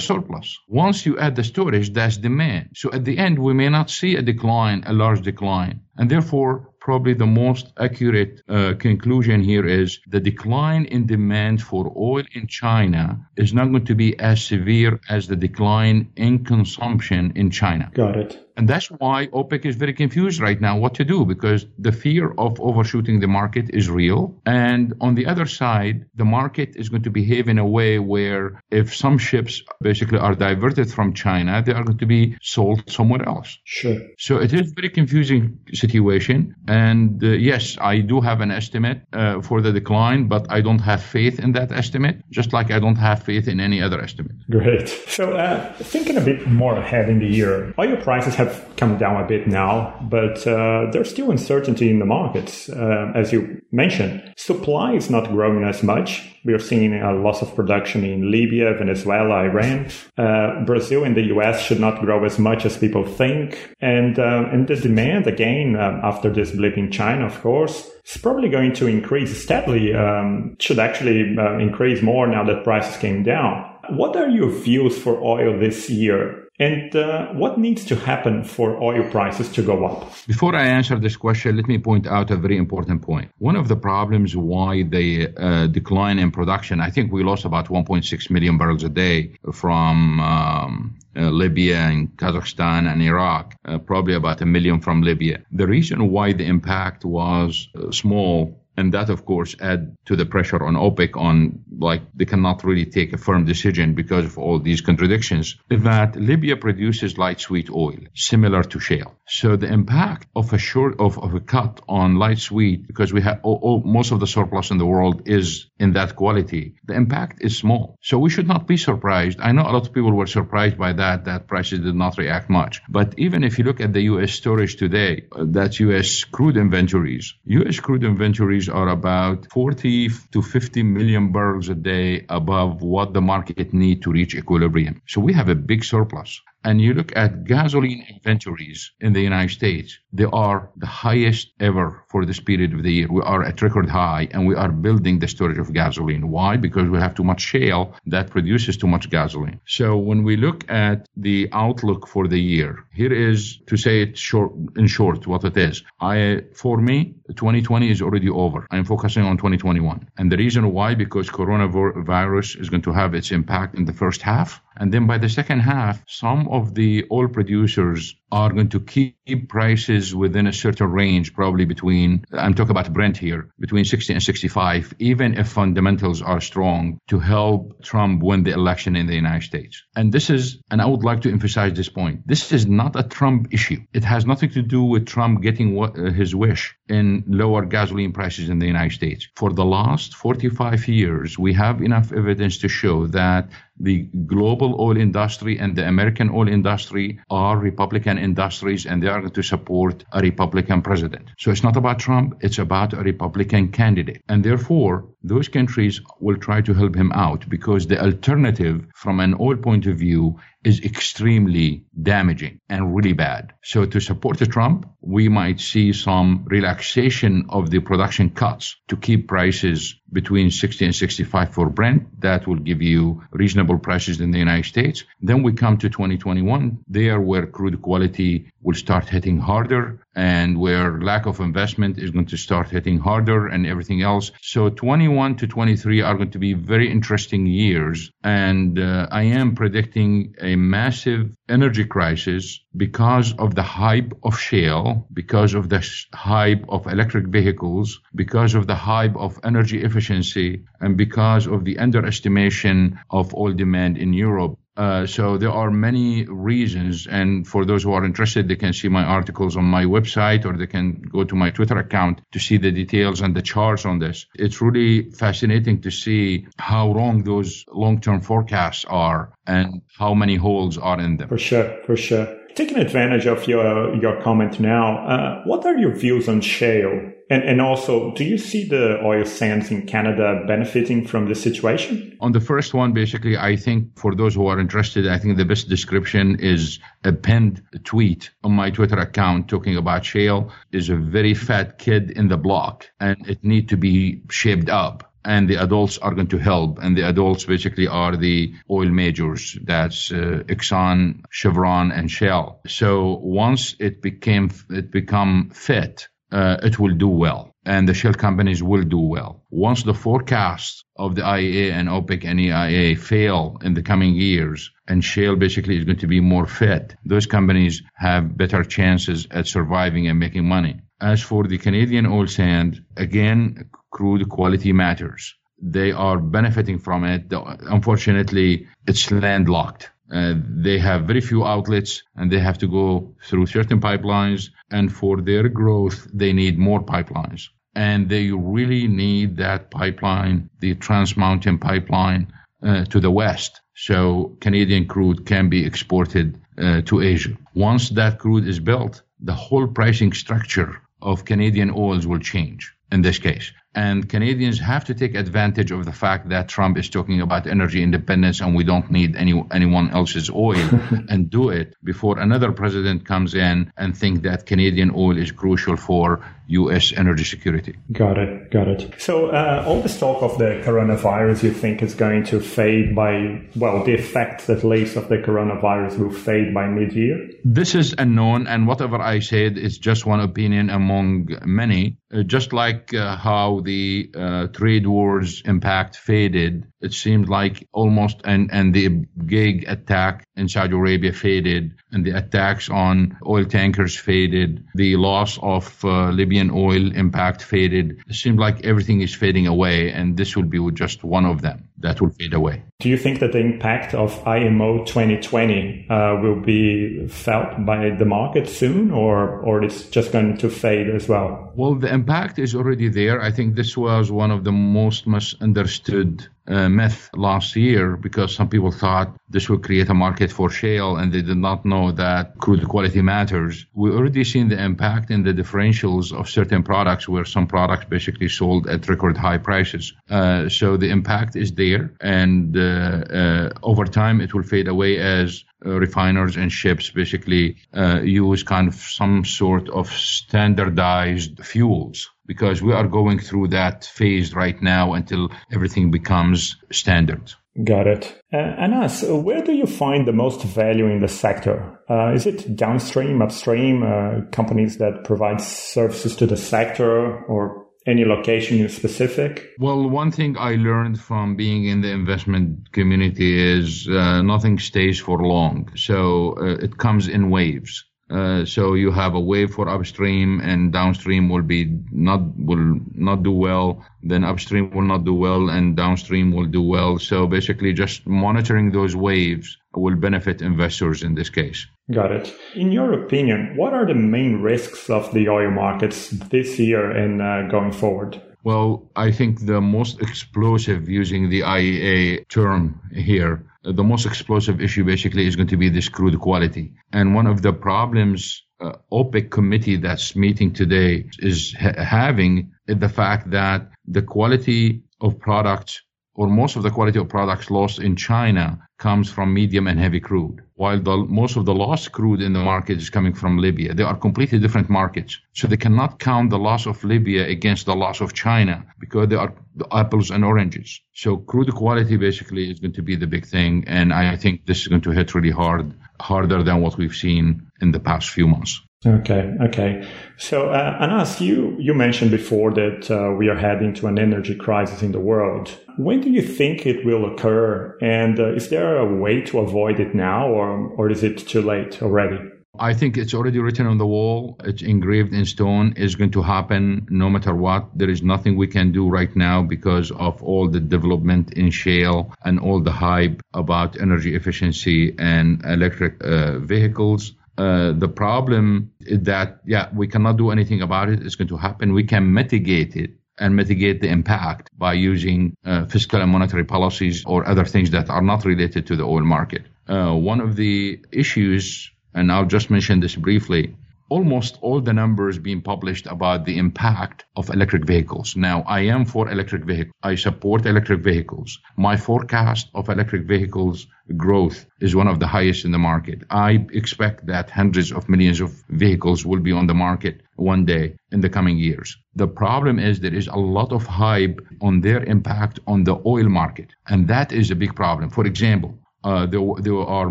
surplus? 0.00 0.58
Once 0.68 1.06
you 1.06 1.18
add 1.18 1.36
the 1.36 1.44
storage, 1.44 1.92
that's 1.92 2.16
demand. 2.16 2.70
So 2.74 2.90
at 2.92 3.04
the 3.04 3.16
end, 3.18 3.38
we 3.38 3.54
may 3.54 3.68
not 3.68 3.90
see 3.90 4.16
a 4.16 4.22
decline, 4.22 4.82
a 4.86 4.92
large 4.92 5.22
decline. 5.22 5.80
And 5.96 6.10
therefore, 6.10 6.69
probably 6.80 7.14
the 7.14 7.26
most 7.26 7.72
accurate 7.78 8.42
uh, 8.48 8.74
conclusion 8.78 9.42
here 9.42 9.66
is 9.66 10.00
the 10.08 10.20
decline 10.20 10.86
in 10.86 11.06
demand 11.06 11.62
for 11.62 11.92
oil 11.96 12.24
in 12.34 12.46
China 12.46 13.18
is 13.36 13.52
not 13.52 13.66
going 13.70 13.84
to 13.84 13.94
be 13.94 14.18
as 14.18 14.42
severe 14.42 14.98
as 15.08 15.28
the 15.28 15.36
decline 15.36 16.10
in 16.16 16.44
consumption 16.44 17.32
in 17.36 17.50
China. 17.50 17.90
Got 17.94 18.16
it. 18.16 18.49
And 18.56 18.68
that's 18.68 18.86
why 18.86 19.28
OPEC 19.28 19.64
is 19.64 19.76
very 19.76 19.92
confused 19.92 20.40
right 20.40 20.60
now 20.60 20.78
what 20.78 20.94
to 20.94 21.04
do 21.04 21.24
because 21.24 21.66
the 21.78 21.92
fear 21.92 22.32
of 22.38 22.60
overshooting 22.60 23.20
the 23.20 23.26
market 23.26 23.70
is 23.70 23.88
real. 23.88 24.34
And 24.46 24.94
on 25.00 25.14
the 25.14 25.26
other 25.26 25.46
side, 25.46 26.06
the 26.14 26.24
market 26.24 26.76
is 26.76 26.88
going 26.88 27.02
to 27.02 27.10
behave 27.10 27.48
in 27.48 27.58
a 27.58 27.66
way 27.66 27.98
where 27.98 28.60
if 28.70 28.94
some 28.94 29.18
ships 29.18 29.62
basically 29.80 30.18
are 30.18 30.34
diverted 30.34 30.92
from 30.92 31.14
China, 31.14 31.62
they 31.64 31.72
are 31.72 31.84
going 31.84 31.98
to 31.98 32.06
be 32.06 32.36
sold 32.42 32.88
somewhere 32.90 33.26
else. 33.26 33.58
Sure. 33.64 33.98
So 34.18 34.38
it 34.38 34.52
is 34.52 34.72
a 34.72 34.74
very 34.74 34.90
confusing 34.90 35.58
situation. 35.72 36.54
And 36.68 37.22
uh, 37.22 37.28
yes, 37.28 37.76
I 37.80 38.00
do 38.00 38.20
have 38.20 38.40
an 38.40 38.50
estimate 38.50 39.02
uh, 39.12 39.40
for 39.40 39.60
the 39.60 39.72
decline, 39.72 40.28
but 40.28 40.46
I 40.50 40.60
don't 40.60 40.80
have 40.80 41.02
faith 41.02 41.38
in 41.38 41.52
that 41.52 41.72
estimate, 41.72 42.22
just 42.30 42.52
like 42.52 42.70
I 42.70 42.78
don't 42.78 42.96
have 42.96 43.22
faith 43.22 43.48
in 43.48 43.60
any 43.60 43.82
other 43.82 44.00
estimate. 44.00 44.36
Great. 44.50 44.88
So 44.88 45.32
uh, 45.32 45.72
thinking 45.74 46.16
a 46.16 46.20
bit 46.20 46.46
more 46.46 46.76
ahead 46.76 47.08
in 47.08 47.18
the 47.18 47.26
year, 47.26 47.74
oil 47.78 47.96
prices 47.96 48.34
have 48.40 48.66
come 48.76 48.96
down 48.96 49.22
a 49.22 49.26
bit 49.26 49.46
now, 49.46 49.94
but 50.02 50.46
uh, 50.46 50.90
there's 50.90 51.10
still 51.10 51.30
uncertainty 51.30 51.90
in 51.90 51.98
the 51.98 52.06
markets. 52.06 52.68
Uh, 52.68 53.12
as 53.14 53.32
you 53.32 53.60
mentioned, 53.70 54.32
supply 54.36 54.94
is 54.94 55.10
not 55.10 55.28
growing 55.28 55.62
as 55.64 55.82
much. 55.82 56.26
We 56.44 56.54
are 56.54 56.58
seeing 56.58 56.94
a 56.94 57.12
loss 57.12 57.42
of 57.42 57.54
production 57.54 58.02
in 58.02 58.30
Libya, 58.30 58.74
Venezuela, 58.78 59.44
Iran. 59.44 59.90
Uh, 60.16 60.64
Brazil 60.64 61.04
and 61.04 61.14
the 61.14 61.26
US 61.34 61.60
should 61.60 61.80
not 61.80 62.00
grow 62.00 62.24
as 62.24 62.38
much 62.38 62.64
as 62.64 62.78
people 62.78 63.04
think. 63.04 63.76
And, 63.80 64.18
uh, 64.18 64.48
and 64.50 64.66
the 64.66 64.76
demand, 64.76 65.26
again, 65.26 65.76
um, 65.76 66.00
after 66.02 66.30
this 66.30 66.52
blip 66.52 66.78
in 66.78 66.90
China, 66.90 67.26
of 67.26 67.38
course, 67.42 67.90
is 68.06 68.16
probably 68.22 68.48
going 68.48 68.72
to 68.74 68.86
increase 68.86 69.42
steadily, 69.42 69.94
um, 69.94 70.56
should 70.58 70.78
actually 70.78 71.36
uh, 71.36 71.58
increase 71.58 72.00
more 72.00 72.26
now 72.26 72.44
that 72.44 72.64
prices 72.64 72.96
came 72.96 73.22
down. 73.22 73.69
What 73.88 74.16
are 74.16 74.28
your 74.28 74.50
views 74.50 74.98
for 74.98 75.20
oil 75.22 75.58
this 75.58 75.88
year? 75.90 76.48
And 76.60 76.94
uh, 76.94 77.28
what 77.28 77.58
needs 77.58 77.86
to 77.86 77.96
happen 77.96 78.44
for 78.44 78.76
oil 78.82 79.02
prices 79.10 79.50
to 79.52 79.62
go 79.62 79.86
up? 79.86 80.12
Before 80.26 80.54
I 80.54 80.66
answer 80.66 80.98
this 80.98 81.16
question, 81.16 81.56
let 81.56 81.66
me 81.66 81.78
point 81.78 82.06
out 82.06 82.30
a 82.30 82.36
very 82.36 82.58
important 82.58 83.00
point. 83.00 83.30
One 83.38 83.56
of 83.56 83.68
the 83.68 83.76
problems 83.76 84.36
why 84.36 84.82
the 84.82 85.32
uh, 85.38 85.68
decline 85.68 86.18
in 86.18 86.30
production, 86.30 86.80
I 86.80 86.90
think 86.90 87.12
we 87.12 87.24
lost 87.24 87.46
about 87.46 87.68
1.6 87.68 88.30
million 88.30 88.58
barrels 88.58 88.84
a 88.84 88.90
day 88.90 89.32
from 89.54 90.20
um, 90.20 90.98
uh, 91.16 91.30
Libya 91.30 91.78
and 91.78 92.14
Kazakhstan 92.18 92.92
and 92.92 93.02
Iraq, 93.02 93.56
uh, 93.64 93.78
probably 93.78 94.14
about 94.14 94.42
a 94.42 94.46
million 94.46 94.80
from 94.80 95.00
Libya. 95.00 95.42
The 95.50 95.66
reason 95.66 96.10
why 96.10 96.34
the 96.34 96.44
impact 96.44 97.06
was 97.06 97.68
uh, 97.74 97.90
small 97.90 98.59
and 98.80 98.94
that, 98.94 99.10
of 99.10 99.24
course, 99.24 99.54
add 99.60 99.96
to 100.06 100.16
the 100.16 100.26
pressure 100.26 100.62
on 100.64 100.74
OPEC 100.74 101.16
on 101.16 101.62
like 101.78 102.02
they 102.14 102.24
cannot 102.24 102.64
really 102.64 102.86
take 102.86 103.12
a 103.12 103.18
firm 103.18 103.44
decision 103.44 103.94
because 103.94 104.24
of 104.24 104.38
all 104.38 104.58
these 104.58 104.80
contradictions. 104.80 105.56
That 105.68 106.16
Libya 106.16 106.56
produces 106.56 107.18
light 107.18 107.40
sweet 107.40 107.70
oil, 107.70 108.00
similar 108.14 108.62
to 108.64 108.80
shale. 108.80 109.14
So 109.28 109.56
the 109.56 109.72
impact 109.72 110.26
of 110.34 110.52
a 110.52 110.58
short 110.58 110.98
of, 110.98 111.18
of 111.18 111.34
a 111.34 111.40
cut 111.40 111.80
on 111.88 112.16
light 112.16 112.38
sweet, 112.38 112.86
because 112.86 113.12
we 113.12 113.22
have 113.22 113.40
most 113.44 114.10
of 114.12 114.20
the 114.20 114.26
surplus 114.26 114.70
in 114.70 114.78
the 114.78 114.86
world 114.86 115.22
is 115.26 115.66
in 115.78 115.92
that 115.92 116.16
quality, 116.16 116.74
the 116.84 116.94
impact 116.94 117.38
is 117.40 117.56
small. 117.56 117.96
So 118.02 118.18
we 118.18 118.30
should 118.30 118.48
not 118.48 118.66
be 118.66 118.76
surprised. 118.76 119.40
I 119.40 119.52
know 119.52 119.62
a 119.62 119.72
lot 119.76 119.86
of 119.86 119.92
people 119.92 120.12
were 120.12 120.26
surprised 120.26 120.78
by 120.78 120.92
that, 120.94 121.24
that 121.26 121.46
prices 121.46 121.80
did 121.80 121.94
not 121.94 122.18
react 122.18 122.50
much. 122.50 122.82
But 122.88 123.14
even 123.18 123.44
if 123.44 123.58
you 123.58 123.64
look 123.64 123.80
at 123.80 123.92
the 123.92 124.02
U.S. 124.12 124.32
storage 124.32 124.76
today, 124.76 125.26
uh, 125.32 125.44
that's 125.48 125.80
U.S. 125.80 126.24
crude 126.24 126.56
inventories. 126.56 127.34
U.S. 127.44 127.80
crude 127.80 128.04
inventories 128.04 128.68
are 128.70 128.88
about 128.88 129.46
40 129.52 130.08
to 130.32 130.42
50 130.42 130.82
million 130.82 131.32
barrels 131.32 131.68
a 131.68 131.74
day 131.74 132.24
above 132.28 132.82
what 132.82 133.14
the 133.14 133.20
market 133.20 133.72
need 133.72 134.02
to 134.02 134.12
reach 134.12 134.34
equilibrium. 134.34 135.00
So 135.06 135.20
we 135.20 135.32
have 135.32 135.48
a 135.48 135.54
big 135.54 135.84
surplus 135.84 136.40
and 136.64 136.80
you 136.80 136.94
look 136.94 137.12
at 137.16 137.44
gasoline 137.44 138.04
inventories 138.08 138.92
in 139.00 139.12
the 139.12 139.20
United 139.20 139.52
States, 139.52 139.98
they 140.12 140.24
are 140.24 140.70
the 140.76 140.86
highest 140.86 141.52
ever 141.60 142.04
for 142.08 142.26
this 142.26 142.40
period 142.40 142.74
of 142.74 142.82
the 142.82 142.92
year. 142.92 143.08
We 143.10 143.22
are 143.22 143.42
at 143.42 143.62
record 143.62 143.88
high 143.88 144.28
and 144.32 144.46
we 144.46 144.54
are 144.54 144.70
building 144.70 145.18
the 145.18 145.28
storage 145.28 145.58
of 145.58 145.72
gasoline. 145.72 146.30
Why? 146.30 146.56
Because 146.56 146.88
we 146.88 146.98
have 146.98 147.14
too 147.14 147.24
much 147.24 147.40
shale 147.40 147.94
that 148.06 148.30
produces 148.30 148.76
too 148.76 148.86
much 148.86 149.08
gasoline. 149.10 149.60
So 149.66 149.96
when 149.96 150.22
we 150.22 150.36
look 150.36 150.70
at 150.70 151.08
the 151.16 151.48
outlook 151.52 152.06
for 152.06 152.28
the 152.28 152.40
year, 152.40 152.84
here 152.92 153.12
is 153.12 153.58
to 153.66 153.76
say 153.76 154.02
it 154.02 154.18
short, 154.18 154.52
in 154.76 154.86
short 154.86 155.26
what 155.26 155.44
it 155.44 155.56
is. 155.56 155.82
I, 156.00 156.42
for 156.54 156.76
me, 156.78 157.14
2020 157.28 157.90
is 157.90 158.02
already 158.02 158.28
over. 158.28 158.66
I'm 158.70 158.84
focusing 158.84 159.24
on 159.24 159.36
2021. 159.36 160.08
And 160.18 160.30
the 160.30 160.36
reason 160.36 160.72
why, 160.72 160.94
because 160.94 161.30
coronavirus 161.30 162.60
is 162.60 162.68
going 162.68 162.82
to 162.82 162.92
have 162.92 163.14
its 163.14 163.30
impact 163.30 163.76
in 163.76 163.84
the 163.84 163.92
first 163.92 164.22
half 164.22 164.60
and 164.80 164.90
then 164.92 165.06
by 165.06 165.18
the 165.18 165.28
second 165.28 165.60
half, 165.60 166.02
some 166.08 166.48
of 166.48 166.74
the 166.74 167.04
oil 167.12 167.28
producers 167.28 168.16
are 168.32 168.50
going 168.50 168.70
to 168.70 168.80
keep 168.80 169.48
prices 169.48 170.14
within 170.14 170.46
a 170.46 170.52
certain 170.52 170.90
range, 170.90 171.34
probably 171.34 171.66
between, 171.66 172.24
I'm 172.32 172.54
talking 172.54 172.70
about 172.70 172.92
Brent 172.92 173.18
here, 173.18 173.50
between 173.58 173.84
60 173.84 174.14
and 174.14 174.22
65, 174.22 174.94
even 174.98 175.36
if 175.36 175.48
fundamentals 175.48 176.22
are 176.22 176.40
strong 176.40 176.98
to 177.08 177.18
help 177.18 177.82
Trump 177.82 178.22
win 178.22 178.44
the 178.44 178.52
election 178.52 178.96
in 178.96 179.06
the 179.06 179.14
United 179.14 179.44
States. 179.44 179.82
And 179.96 180.12
this 180.12 180.30
is, 180.30 180.62
and 180.70 180.80
I 180.80 180.86
would 180.86 181.04
like 181.04 181.20
to 181.22 181.30
emphasize 181.30 181.74
this 181.74 181.90
point, 181.90 182.26
this 182.26 182.50
is 182.50 182.66
not 182.66 182.96
a 182.96 183.02
Trump 183.02 183.52
issue. 183.52 183.80
It 183.92 184.04
has 184.04 184.24
nothing 184.24 184.50
to 184.50 184.62
do 184.62 184.82
with 184.82 185.06
Trump 185.06 185.42
getting 185.42 185.74
what, 185.74 185.98
uh, 185.98 186.10
his 186.10 186.34
wish 186.34 186.74
in 186.88 187.24
lower 187.26 187.66
gasoline 187.66 188.12
prices 188.12 188.48
in 188.48 188.58
the 188.58 188.66
United 188.66 188.94
States. 188.94 189.28
For 189.36 189.52
the 189.52 189.64
last 189.64 190.14
45 190.14 190.88
years, 190.88 191.38
we 191.38 191.52
have 191.52 191.82
enough 191.82 192.12
evidence 192.12 192.58
to 192.58 192.68
show 192.68 193.06
that 193.08 193.50
the 193.80 194.02
global 194.26 194.76
oil 194.78 194.96
industry 194.96 195.58
and 195.58 195.74
the 195.74 195.86
American 195.86 196.30
oil 196.30 196.48
industry 196.48 197.18
are 197.30 197.56
Republican 197.58 198.18
industries 198.18 198.86
and 198.86 199.02
they 199.02 199.08
are 199.08 199.20
going 199.20 199.32
to 199.32 199.42
support 199.42 200.04
a 200.12 200.20
Republican 200.20 200.82
president. 200.82 201.30
So 201.38 201.50
it's 201.50 201.62
not 201.62 201.76
about 201.76 201.98
Trump, 201.98 202.34
it's 202.40 202.58
about 202.58 202.92
a 202.92 203.02
Republican 203.02 203.72
candidate. 203.72 204.22
And 204.28 204.44
therefore, 204.44 205.06
those 205.22 205.48
countries 205.48 206.00
will 206.18 206.36
try 206.36 206.60
to 206.62 206.74
help 206.74 206.94
him 206.94 207.12
out 207.12 207.48
because 207.48 207.86
the 207.86 208.00
alternative 208.00 208.86
from 208.94 209.20
an 209.20 209.34
oil 209.38 209.56
point 209.56 209.86
of 209.86 209.96
view 209.96 210.38
is 210.62 210.80
extremely 210.84 211.84
damaging 212.02 212.60
and 212.68 212.94
really 212.94 213.14
bad. 213.14 213.52
So 213.62 213.86
to 213.86 214.00
support 214.00 214.38
the 214.38 214.46
Trump, 214.46 214.86
we 215.00 215.28
might 215.28 215.60
see 215.60 215.92
some 215.92 216.44
relaxation 216.46 217.46
of 217.48 217.70
the 217.70 217.80
production 217.80 218.30
cuts 218.30 218.76
to 218.88 218.96
keep 218.96 219.28
prices 219.28 219.94
between 220.12 220.50
60 220.50 220.84
and 220.84 220.94
65 220.94 221.54
for 221.54 221.70
Brent. 221.70 222.20
That 222.20 222.46
will 222.46 222.58
give 222.58 222.82
you 222.82 223.22
reasonable 223.32 223.78
prices 223.78 224.20
in 224.20 224.32
the 224.32 224.38
United 224.38 224.66
States. 224.66 225.04
Then 225.22 225.42
we 225.42 225.52
come 225.52 225.78
to 225.78 225.88
2021, 225.88 226.84
there 226.88 227.20
where 227.20 227.46
crude 227.46 227.80
quality 227.80 228.50
will 228.62 228.74
start 228.74 229.08
hitting 229.08 229.38
harder 229.38 230.00
and 230.14 230.58
where 230.58 231.00
lack 231.00 231.26
of 231.26 231.40
investment 231.40 231.98
is 231.98 232.10
going 232.10 232.26
to 232.26 232.36
start 232.36 232.68
hitting 232.68 232.98
harder 232.98 233.46
and 233.46 233.66
everything 233.66 234.02
else. 234.02 234.32
So 234.42 234.68
21 234.68 235.36
to 235.36 235.46
23 235.46 236.02
are 236.02 236.16
going 236.16 236.32
to 236.32 236.38
be 236.38 236.54
very 236.54 236.90
interesting 236.90 237.46
years. 237.46 238.10
And 238.22 238.78
uh, 238.78 239.08
I 239.10 239.22
am 239.22 239.54
predicting 239.54 240.34
a 240.40 240.56
massive 240.56 241.34
energy 241.48 241.84
crisis 241.84 242.60
because 242.76 243.34
of 243.38 243.54
the 243.54 243.62
hype 243.62 244.12
of 244.22 244.38
shale, 244.38 245.06
because 245.12 245.54
of 245.54 245.68
the 245.68 245.84
hype 246.14 246.64
of 246.68 246.86
electric 246.86 247.26
vehicles, 247.26 248.00
because 248.14 248.54
of 248.54 248.66
the 248.66 248.74
hype 248.74 249.16
of 249.16 249.38
energy 249.44 249.82
efficiency, 249.82 250.64
and 250.80 250.96
because 250.96 251.46
of 251.46 251.64
the 251.64 251.78
underestimation 251.78 252.98
of 253.10 253.34
oil 253.34 253.52
demand 253.52 253.98
in 253.98 254.12
Europe. 254.12 254.58
Uh, 254.76 255.04
so 255.04 255.36
there 255.36 255.50
are 255.50 255.70
many 255.70 256.24
reasons, 256.24 257.06
and 257.06 257.46
for 257.46 257.66
those 257.66 257.82
who 257.82 257.92
are 257.92 258.04
interested, 258.04 258.48
they 258.48 258.56
can 258.56 258.72
see 258.72 258.88
my 258.88 259.02
articles 259.02 259.56
on 259.56 259.64
my 259.64 259.84
website 259.84 260.46
or 260.46 260.56
they 260.56 260.66
can 260.66 261.02
go 261.02 261.24
to 261.24 261.34
my 261.34 261.50
Twitter 261.50 261.76
account 261.76 262.22
to 262.32 262.38
see 262.38 262.56
the 262.56 262.70
details 262.70 263.20
and 263.20 263.34
the 263.34 263.42
charts 263.42 263.84
on 263.84 263.98
this. 263.98 264.26
It's 264.34 264.62
really 264.62 265.10
fascinating 265.10 265.82
to 265.82 265.90
see 265.90 266.46
how 266.56 266.92
wrong 266.94 267.24
those 267.24 267.64
long-term 267.68 268.22
forecasts 268.22 268.86
are 268.88 269.34
and 269.46 269.82
how 269.98 270.14
many 270.14 270.36
holes 270.36 270.78
are 270.78 271.00
in 271.00 271.16
them. 271.18 271.28
For 271.28 271.38
sure, 271.38 271.82
for 271.84 271.96
sure. 271.96 272.39
Taking 272.54 272.78
advantage 272.78 273.26
of 273.26 273.46
your 273.46 273.94
your 273.94 274.20
comment 274.22 274.60
now, 274.60 275.06
uh, 275.06 275.42
what 275.44 275.64
are 275.64 275.76
your 275.76 275.94
views 275.94 276.28
on 276.28 276.40
shale? 276.40 277.12
And, 277.30 277.44
and 277.44 277.60
also, 277.60 278.12
do 278.14 278.24
you 278.24 278.36
see 278.36 278.64
the 278.64 279.00
oil 279.04 279.24
sands 279.24 279.70
in 279.70 279.86
Canada 279.86 280.42
benefiting 280.48 281.06
from 281.06 281.28
this 281.28 281.40
situation? 281.40 282.16
On 282.20 282.32
the 282.32 282.40
first 282.40 282.74
one, 282.74 282.92
basically, 282.92 283.38
I 283.38 283.54
think 283.54 283.96
for 283.96 284.16
those 284.16 284.34
who 284.34 284.48
are 284.48 284.58
interested, 284.58 285.06
I 285.06 285.16
think 285.16 285.36
the 285.36 285.44
best 285.44 285.68
description 285.68 286.40
is 286.40 286.80
a 287.04 287.12
pinned 287.12 287.62
tweet 287.84 288.30
on 288.42 288.50
my 288.52 288.70
Twitter 288.70 288.98
account 288.98 289.48
talking 289.48 289.76
about 289.76 290.04
shale 290.04 290.50
is 290.72 290.90
a 290.90 290.96
very 290.96 291.34
fat 291.34 291.78
kid 291.78 292.10
in 292.10 292.26
the 292.26 292.36
block 292.36 292.90
and 292.98 293.16
it 293.28 293.44
need 293.44 293.68
to 293.68 293.76
be 293.76 294.22
shaped 294.28 294.68
up 294.68 295.09
and 295.24 295.48
the 295.48 295.56
adults 295.56 295.98
are 295.98 296.14
going 296.14 296.28
to 296.28 296.38
help. 296.38 296.78
And 296.82 296.96
the 296.96 297.08
adults 297.08 297.44
basically 297.44 297.86
are 297.86 298.16
the 298.16 298.54
oil 298.70 298.88
majors. 298.88 299.58
That's 299.62 300.10
uh, 300.10 300.42
Exxon, 300.46 301.22
Chevron, 301.30 301.92
and 301.92 302.10
Shell. 302.10 302.60
So 302.66 303.18
once 303.22 303.76
it 303.78 304.02
became, 304.02 304.50
it 304.70 304.90
become 304.90 305.50
fit, 305.52 306.08
uh, 306.32 306.56
it 306.62 306.78
will 306.78 306.94
do 306.94 307.08
well. 307.08 307.54
And 307.66 307.86
the 307.86 307.94
shell 307.94 308.14
companies 308.14 308.62
will 308.62 308.84
do 308.84 308.98
well. 308.98 309.42
Once 309.50 309.82
the 309.82 309.92
forecasts 309.92 310.84
of 310.96 311.14
the 311.14 311.22
IEA 311.22 311.72
and 311.72 311.88
OPEC 311.88 312.24
and 312.24 312.40
EIA 312.40 312.96
fail 312.96 313.58
in 313.62 313.74
the 313.74 313.82
coming 313.82 314.14
years, 314.14 314.70
and 314.88 315.04
shale 315.04 315.36
basically 315.36 315.76
is 315.76 315.84
going 315.84 315.98
to 315.98 316.06
be 316.06 316.20
more 316.20 316.46
fit, 316.46 316.94
those 317.04 317.26
companies 317.26 317.82
have 317.94 318.36
better 318.36 318.64
chances 318.64 319.26
at 319.30 319.46
surviving 319.46 320.08
and 320.08 320.18
making 320.18 320.48
money. 320.48 320.80
As 321.00 321.20
for 321.20 321.44
the 321.44 321.58
Canadian 321.58 322.06
oil 322.06 322.26
sand, 322.26 322.82
again, 322.96 323.70
crude 323.90 324.28
quality 324.28 324.72
matters. 324.72 325.34
They 325.60 325.92
are 325.92 326.18
benefiting 326.18 326.78
from 326.78 327.04
it. 327.04 327.32
Unfortunately, 327.32 328.66
it's 328.86 329.10
landlocked. 329.10 329.90
Uh, 330.12 330.34
they 330.36 330.78
have 330.78 331.04
very 331.04 331.20
few 331.20 331.44
outlets 331.44 332.02
and 332.16 332.32
they 332.32 332.38
have 332.38 332.58
to 332.58 332.66
go 332.66 333.14
through 333.22 333.46
certain 333.46 333.80
pipelines. 333.80 334.50
And 334.70 334.92
for 334.92 335.20
their 335.20 335.48
growth, 335.48 336.08
they 336.12 336.32
need 336.32 336.58
more 336.58 336.82
pipelines. 336.82 337.48
And 337.74 338.08
they 338.08 338.32
really 338.32 338.88
need 338.88 339.36
that 339.36 339.70
pipeline, 339.70 340.50
the 340.60 340.74
Trans 340.74 341.16
Mountain 341.16 341.58
pipeline 341.58 342.32
uh, 342.62 342.84
to 342.86 342.98
the 342.98 343.10
west. 343.10 343.60
So 343.74 344.36
Canadian 344.40 344.86
crude 344.86 345.24
can 345.26 345.48
be 345.48 345.64
exported 345.64 346.40
uh, 346.58 346.82
to 346.82 347.00
Asia. 347.00 347.36
Once 347.54 347.90
that 347.90 348.18
crude 348.18 348.46
is 348.48 348.58
built, 348.58 349.02
the 349.20 349.34
whole 349.34 349.66
pricing 349.68 350.12
structure 350.12 350.82
of 351.00 351.24
Canadian 351.24 351.70
oils 351.70 352.06
will 352.06 352.18
change 352.18 352.74
in 352.90 353.02
this 353.02 353.18
case. 353.18 353.52
And 353.74 354.08
Canadians 354.08 354.58
have 354.58 354.84
to 354.86 354.94
take 354.94 355.14
advantage 355.14 355.70
of 355.70 355.84
the 355.84 355.92
fact 355.92 356.28
that 356.30 356.48
Trump 356.48 356.76
is 356.76 356.90
talking 356.90 357.20
about 357.20 357.46
energy 357.46 357.82
independence 357.82 358.40
and 358.40 358.56
we 358.56 358.64
don't 358.64 358.90
need 358.90 359.14
any 359.14 359.44
anyone 359.52 359.90
else's 359.90 360.28
oil 360.28 360.68
and 361.08 361.30
do 361.30 361.50
it 361.50 361.76
before 361.84 362.18
another 362.18 362.50
president 362.50 363.06
comes 363.06 363.34
in 363.34 363.72
and 363.76 363.96
think 363.96 364.22
that 364.22 364.46
Canadian 364.46 364.90
oil 364.94 365.16
is 365.16 365.30
crucial 365.30 365.76
for 365.76 366.20
U.S. 366.50 366.92
energy 366.92 367.24
security. 367.24 367.76
Got 367.92 368.18
it. 368.18 368.50
Got 368.50 368.68
it. 368.68 368.94
So 369.00 369.28
uh, 369.28 369.64
all 369.66 369.80
this 369.80 369.98
talk 369.98 370.22
of 370.22 370.36
the 370.38 370.60
coronavirus, 370.64 371.44
you 371.44 371.52
think 371.52 371.80
is 371.80 371.94
going 371.94 372.24
to 372.24 372.40
fade 372.40 372.94
by, 372.94 373.42
well, 373.54 373.84
the 373.84 373.94
effects 373.94 374.50
at 374.50 374.64
least 374.64 374.96
of 374.96 375.08
the 375.08 375.18
coronavirus 375.18 375.98
will 375.98 376.10
fade 376.10 376.52
by 376.52 376.66
mid-year? 376.66 377.30
This 377.44 377.74
is 377.74 377.94
unknown, 377.96 378.48
and 378.48 378.66
whatever 378.66 379.00
I 379.00 379.20
said 379.20 379.58
is 379.58 379.78
just 379.78 380.06
one 380.06 380.20
opinion 380.20 380.70
among 380.70 381.28
many. 381.44 381.98
Uh, 382.12 382.24
just 382.24 382.52
like 382.52 382.92
uh, 382.92 383.16
how 383.16 383.59
the 383.60 384.10
uh, 384.14 384.46
trade 384.48 384.86
wars 384.86 385.42
impact 385.44 385.96
faded, 385.96 386.66
it 386.80 386.92
seemed 386.92 387.28
like 387.28 387.66
almost, 387.72 388.20
and, 388.24 388.50
and 388.52 388.74
the 388.74 388.88
Abqaiq 388.88 389.70
attack 389.70 390.24
in 390.36 390.48
Saudi 390.48 390.74
Arabia 390.74 391.12
faded, 391.12 391.74
and 391.92 392.04
the 392.04 392.16
attacks 392.16 392.68
on 392.68 393.16
oil 393.26 393.44
tankers 393.44 393.98
faded, 393.98 394.64
the 394.74 394.96
loss 394.96 395.38
of 395.42 395.84
uh, 395.84 396.10
Libyan 396.10 396.50
oil 396.50 396.92
impact 396.92 397.42
faded. 397.42 398.00
It 398.06 398.14
seemed 398.14 398.38
like 398.38 398.64
everything 398.64 399.00
is 399.00 399.14
fading 399.14 399.46
away, 399.46 399.92
and 399.92 400.16
this 400.16 400.36
will 400.36 400.44
be 400.44 400.60
just 400.72 401.04
one 401.04 401.26
of 401.26 401.42
them 401.42 401.69
that 401.80 402.00
will 402.00 402.10
fade 402.10 402.34
away. 402.34 402.62
Do 402.80 402.88
you 402.88 402.96
think 402.96 403.20
that 403.20 403.32
the 403.32 403.38
impact 403.38 403.94
of 403.94 404.26
IMO 404.26 404.84
2020 404.84 405.86
uh, 405.88 406.18
will 406.22 406.40
be 406.40 407.06
felt 407.08 407.64
by 407.66 407.90
the 407.90 408.04
market 408.04 408.48
soon, 408.48 408.90
or 408.90 409.40
or 409.40 409.62
it's 409.62 409.88
just 409.88 410.12
going 410.12 410.36
to 410.38 410.48
fade 410.48 410.88
as 410.88 411.08
well? 411.08 411.52
Well, 411.54 411.74
the 411.74 411.92
impact 411.92 412.38
is 412.38 412.54
already 412.54 412.88
there. 412.88 413.20
I 413.20 413.30
think 413.30 413.54
this 413.54 413.76
was 413.76 414.10
one 414.10 414.30
of 414.30 414.44
the 414.44 414.52
most 414.52 415.06
misunderstood 415.06 416.26
uh, 416.50 416.68
myth 416.68 417.10
last 417.14 417.56
year 417.56 417.96
because 417.96 418.34
some 418.34 418.48
people 418.48 418.70
thought 418.70 419.14
this 419.28 419.48
will 419.48 419.58
create 419.58 419.88
a 419.88 419.94
market 419.94 420.30
for 420.32 420.50
shale 420.50 420.96
and 420.96 421.12
they 421.12 421.22
did 421.22 421.36
not 421.36 421.64
know 421.64 421.92
that 421.92 422.36
crude 422.38 422.66
quality 422.68 423.02
matters. 423.02 423.66
We 423.74 423.90
already 423.90 424.24
seen 424.24 424.48
the 424.48 424.62
impact 424.62 425.10
in 425.10 425.22
the 425.22 425.32
differentials 425.32 426.12
of 426.12 426.28
certain 426.28 426.62
products 426.62 427.08
where 427.08 427.24
some 427.24 427.46
products 427.46 427.84
basically 427.84 428.28
sold 428.28 428.68
at 428.68 428.88
record 428.88 429.16
high 429.16 429.38
prices. 429.38 429.92
Uh, 430.08 430.48
so 430.48 430.76
the 430.76 430.90
impact 430.90 431.36
is 431.36 431.52
there 431.52 431.92
and 432.00 432.56
uh, 432.56 432.60
uh 432.60 433.50
over 433.62 433.84
time 433.84 434.20
it 434.20 434.34
will 434.34 434.42
fade 434.42 434.68
away 434.68 434.98
as 434.98 435.44
refiners 435.62 436.36
and 436.36 436.50
ships 436.50 436.90
basically 436.90 437.56
uh, 437.74 438.00
use 438.02 438.42
kind 438.42 438.68
of 438.68 438.74
some 438.74 439.24
sort 439.24 439.68
of 439.70 439.90
standardized 439.90 441.44
fuels 441.44 442.10
because 442.26 442.62
we 442.62 442.72
are 442.72 442.86
going 442.86 443.18
through 443.18 443.48
that 443.48 443.84
phase 443.84 444.34
right 444.34 444.62
now 444.62 444.92
until 444.92 445.30
everything 445.52 445.90
becomes 445.90 446.56
standard. 446.70 447.32
Got 447.64 447.88
it. 447.88 448.22
Uh, 448.32 448.36
Anas, 448.36 449.02
where 449.02 449.42
do 449.42 449.52
you 449.52 449.66
find 449.66 450.06
the 450.06 450.12
most 450.12 450.42
value 450.44 450.86
in 450.86 451.00
the 451.00 451.08
sector? 451.08 451.80
Uh, 451.90 452.12
is 452.14 452.24
it 452.24 452.54
downstream, 452.54 453.20
upstream, 453.20 453.82
uh, 453.82 454.20
companies 454.30 454.78
that 454.78 455.02
provide 455.04 455.40
services 455.40 456.14
to 456.16 456.26
the 456.26 456.36
sector, 456.36 457.24
or 457.24 457.66
any 457.86 458.04
location 458.04 458.58
in 458.58 458.68
specific? 458.68 459.50
Well, 459.58 459.88
one 459.88 460.10
thing 460.10 460.36
I 460.38 460.56
learned 460.56 461.00
from 461.00 461.36
being 461.36 461.64
in 461.66 461.80
the 461.80 461.90
investment 461.90 462.72
community 462.72 463.38
is 463.38 463.88
uh, 463.88 464.22
nothing 464.22 464.58
stays 464.58 464.98
for 465.00 465.18
long. 465.18 465.70
So 465.76 466.36
uh, 466.38 466.64
it 466.64 466.78
comes 466.78 467.08
in 467.08 467.30
waves. 467.30 467.84
Uh, 468.10 468.44
so 468.44 468.74
you 468.74 468.90
have 468.90 469.14
a 469.14 469.20
wave 469.20 469.52
for 469.52 469.68
upstream 469.68 470.40
and 470.40 470.72
downstream 470.72 471.28
will 471.28 471.42
be 471.42 471.78
not 471.92 472.20
will 472.36 472.80
not 472.92 473.22
do 473.22 473.30
well 473.30 473.84
then 474.02 474.24
upstream 474.24 474.68
will 474.72 474.82
not 474.82 475.04
do 475.04 475.14
well 475.14 475.48
and 475.48 475.76
downstream 475.76 476.32
will 476.32 476.46
do 476.46 476.60
well 476.60 476.98
so 476.98 477.24
basically 477.28 477.72
just 477.72 478.04
monitoring 478.08 478.72
those 478.72 478.96
waves 478.96 479.56
will 479.76 479.94
benefit 479.94 480.42
investors 480.42 481.04
in 481.04 481.14
this 481.14 481.30
case 481.30 481.68
got 481.92 482.12
it 482.12 482.34
in 482.54 482.72
your 482.72 482.92
opinion 482.92 483.56
what 483.56 483.72
are 483.72 483.86
the 483.86 483.94
main 483.94 484.40
risks 484.40 484.88
of 484.90 485.12
the 485.12 485.28
oil 485.28 485.50
markets 485.50 486.10
this 486.30 486.58
year 486.58 486.90
and 486.90 487.20
uh, 487.20 487.42
going 487.48 487.72
forward 487.72 488.20
well, 488.42 488.90
I 488.96 489.10
think 489.10 489.44
the 489.44 489.60
most 489.60 490.00
explosive, 490.00 490.88
using 490.88 491.28
the 491.28 491.42
IEA 491.42 492.26
term 492.28 492.80
here, 492.92 493.44
the 493.64 493.84
most 493.84 494.06
explosive 494.06 494.62
issue 494.62 494.84
basically 494.84 495.26
is 495.26 495.36
going 495.36 495.48
to 495.48 495.58
be 495.58 495.68
this 495.68 495.90
crude 495.90 496.18
quality. 496.18 496.72
And 496.92 497.14
one 497.14 497.26
of 497.26 497.42
the 497.42 497.52
problems 497.52 498.42
uh, 498.60 498.72
OPEC 498.92 499.30
committee 499.30 499.76
that's 499.76 500.16
meeting 500.16 500.52
today 500.52 501.08
is 501.18 501.54
ha- 501.58 501.82
having 501.82 502.52
the 502.66 502.88
fact 502.88 503.30
that 503.30 503.68
the 503.86 504.02
quality 504.02 504.82
of 505.00 505.18
products 505.18 505.82
or 506.20 506.28
most 506.28 506.54
of 506.56 506.62
the 506.62 506.70
quality 506.70 506.98
of 506.98 507.08
products 507.08 507.50
lost 507.50 507.78
in 507.78 507.96
China 507.96 508.46
comes 508.78 509.10
from 509.10 509.32
medium 509.32 509.66
and 509.66 509.80
heavy 509.80 510.00
crude, 510.00 510.42
while 510.54 510.78
the, 510.78 510.94
most 511.20 511.34
of 511.38 511.46
the 511.46 511.54
lost 511.54 511.92
crude 511.92 512.20
in 512.20 512.34
the 512.34 512.44
market 512.52 512.76
is 512.76 512.90
coming 512.90 513.14
from 513.14 513.38
Libya. 513.38 513.72
They 513.72 513.84
are 513.84 513.96
completely 513.96 514.38
different 514.38 514.68
markets. 514.68 515.18
So 515.32 515.46
they 515.46 515.56
cannot 515.56 515.98
count 515.98 516.28
the 516.28 516.38
loss 516.38 516.66
of 516.66 516.84
Libya 516.84 517.26
against 517.26 517.64
the 517.64 517.74
loss 517.74 518.02
of 518.02 518.12
China 518.12 518.66
because 518.78 519.08
they 519.08 519.16
are 519.16 519.32
apples 519.72 520.10
and 520.10 520.22
oranges. 520.22 520.82
So 520.92 521.16
crude 521.16 521.54
quality 521.54 521.96
basically 521.96 522.50
is 522.50 522.60
going 522.60 522.74
to 522.74 522.82
be 522.82 522.96
the 522.96 523.06
big 523.06 523.24
thing. 523.24 523.64
And 523.66 523.90
I 523.90 524.16
think 524.18 524.44
this 524.44 524.60
is 524.60 524.68
going 524.68 524.82
to 524.82 524.90
hit 524.90 525.14
really 525.14 525.30
hard, 525.30 525.72
harder 526.02 526.42
than 526.42 526.60
what 526.60 526.76
we've 526.76 526.94
seen 527.06 527.50
in 527.62 527.72
the 527.72 527.80
past 527.80 528.10
few 528.10 528.28
months. 528.28 528.60
Okay, 528.86 529.34
okay. 529.42 529.86
So, 530.16 530.48
uh, 530.48 530.78
Anas, 530.80 531.20
you, 531.20 531.54
you 531.58 531.74
mentioned 531.74 532.10
before 532.10 532.50
that 532.54 532.90
uh, 532.90 533.14
we 533.14 533.28
are 533.28 533.36
heading 533.36 533.74
to 533.74 533.88
an 533.88 533.98
energy 533.98 534.34
crisis 534.34 534.80
in 534.80 534.92
the 534.92 535.00
world. 535.00 535.54
When 535.76 536.00
do 536.00 536.08
you 536.08 536.22
think 536.22 536.64
it 536.64 536.82
will 536.82 537.12
occur? 537.12 537.76
And 537.82 538.18
uh, 538.18 538.32
is 538.32 538.48
there 538.48 538.78
a 538.78 538.86
way 538.86 539.20
to 539.22 539.40
avoid 539.40 539.80
it 539.80 539.94
now, 539.94 540.28
or, 540.28 540.68
or 540.76 540.90
is 540.90 541.02
it 541.02 541.18
too 541.18 541.42
late 541.42 541.82
already? 541.82 542.20
I 542.58 542.72
think 542.72 542.96
it's 542.96 543.12
already 543.12 543.38
written 543.38 543.66
on 543.66 543.76
the 543.76 543.86
wall. 543.86 544.36
It's 544.44 544.62
engraved 544.62 545.12
in 545.12 545.26
stone. 545.26 545.74
It's 545.76 545.94
going 545.94 546.10
to 546.12 546.22
happen 546.22 546.86
no 546.90 547.10
matter 547.10 547.34
what. 547.34 547.68
There 547.76 547.90
is 547.90 548.02
nothing 548.02 548.36
we 548.36 548.46
can 548.46 548.72
do 548.72 548.88
right 548.88 549.14
now 549.14 549.42
because 549.42 549.90
of 549.92 550.22
all 550.22 550.48
the 550.48 550.60
development 550.60 551.34
in 551.34 551.50
shale 551.50 552.14
and 552.24 552.40
all 552.40 552.60
the 552.60 552.72
hype 552.72 553.22
about 553.34 553.78
energy 553.78 554.14
efficiency 554.14 554.94
and 554.98 555.44
electric 555.44 556.02
uh, 556.02 556.38
vehicles. 556.38 557.12
Uh, 557.40 557.72
the 557.84 557.88
problem 557.88 558.70
that, 559.10 559.40
yeah, 559.46 559.66
we 559.72 559.86
cannot 559.88 560.18
do 560.18 560.30
anything 560.30 560.60
about 560.60 560.90
it. 560.90 560.98
It's 561.06 561.14
going 561.14 561.28
to 561.28 561.38
happen. 561.38 561.72
We 561.72 561.84
can 561.84 562.12
mitigate 562.12 562.76
it 562.76 562.90
and 563.18 563.34
mitigate 563.34 563.80
the 563.80 563.88
impact 563.88 564.50
by 564.58 564.74
using 564.74 565.34
uh, 565.46 565.64
fiscal 565.64 566.02
and 566.02 566.10
monetary 566.10 566.44
policies 566.44 567.02
or 567.06 567.26
other 567.26 567.46
things 567.46 567.70
that 567.70 567.88
are 567.88 568.02
not 568.02 568.26
related 568.26 568.66
to 568.66 568.76
the 568.76 568.84
oil 568.84 569.06
market. 569.16 569.42
Uh, 569.66 569.94
one 569.94 570.20
of 570.20 570.36
the 570.36 570.84
issues, 570.92 571.70
and 571.94 572.12
I'll 572.12 572.26
just 572.36 572.50
mention 572.50 572.80
this 572.80 572.96
briefly, 572.96 573.54
almost 573.90 574.38
all 574.40 574.60
the 574.60 574.72
numbers 574.72 575.18
being 575.18 575.42
published 575.42 575.86
about 575.86 576.24
the 576.24 576.38
impact 576.38 577.04
of 577.16 577.28
electric 577.28 577.64
vehicles. 577.66 578.16
Now, 578.16 578.42
I 578.46 578.60
am 578.60 578.84
for 578.84 579.10
electric 579.10 579.44
vehicles. 579.44 579.74
I 579.82 579.96
support 579.96 580.46
electric 580.46 580.80
vehicles. 580.80 581.40
My 581.56 581.76
forecast 581.76 582.48
of 582.54 582.68
electric 582.68 583.02
vehicles 583.06 583.66
growth 583.96 584.46
is 584.60 584.76
one 584.76 584.86
of 584.86 585.00
the 585.00 585.08
highest 585.08 585.44
in 585.44 585.50
the 585.50 585.58
market. 585.58 586.04
I 586.08 586.46
expect 586.52 587.06
that 587.06 587.30
hundreds 587.30 587.72
of 587.72 587.88
millions 587.88 588.20
of 588.20 588.30
vehicles 588.48 589.04
will 589.04 589.20
be 589.20 589.32
on 589.32 589.48
the 589.48 589.54
market 589.54 590.02
one 590.14 590.44
day 590.44 590.76
in 590.92 591.00
the 591.00 591.08
coming 591.08 591.36
years. 591.38 591.76
The 591.96 592.06
problem 592.06 592.60
is 592.60 592.78
there 592.78 592.94
is 592.94 593.08
a 593.08 593.16
lot 593.16 593.52
of 593.52 593.66
hype 593.66 594.20
on 594.40 594.60
their 594.60 594.84
impact 594.84 595.40
on 595.48 595.64
the 595.64 595.80
oil 595.84 596.08
market. 596.08 596.50
And 596.68 596.86
that 596.88 597.12
is 597.12 597.30
a 597.30 597.40
big 597.42 597.56
problem. 597.56 597.90
For 597.90 598.06
example, 598.06 598.54
uh, 598.84 599.06
there, 599.06 599.20
there 599.40 599.58
are 599.58 599.90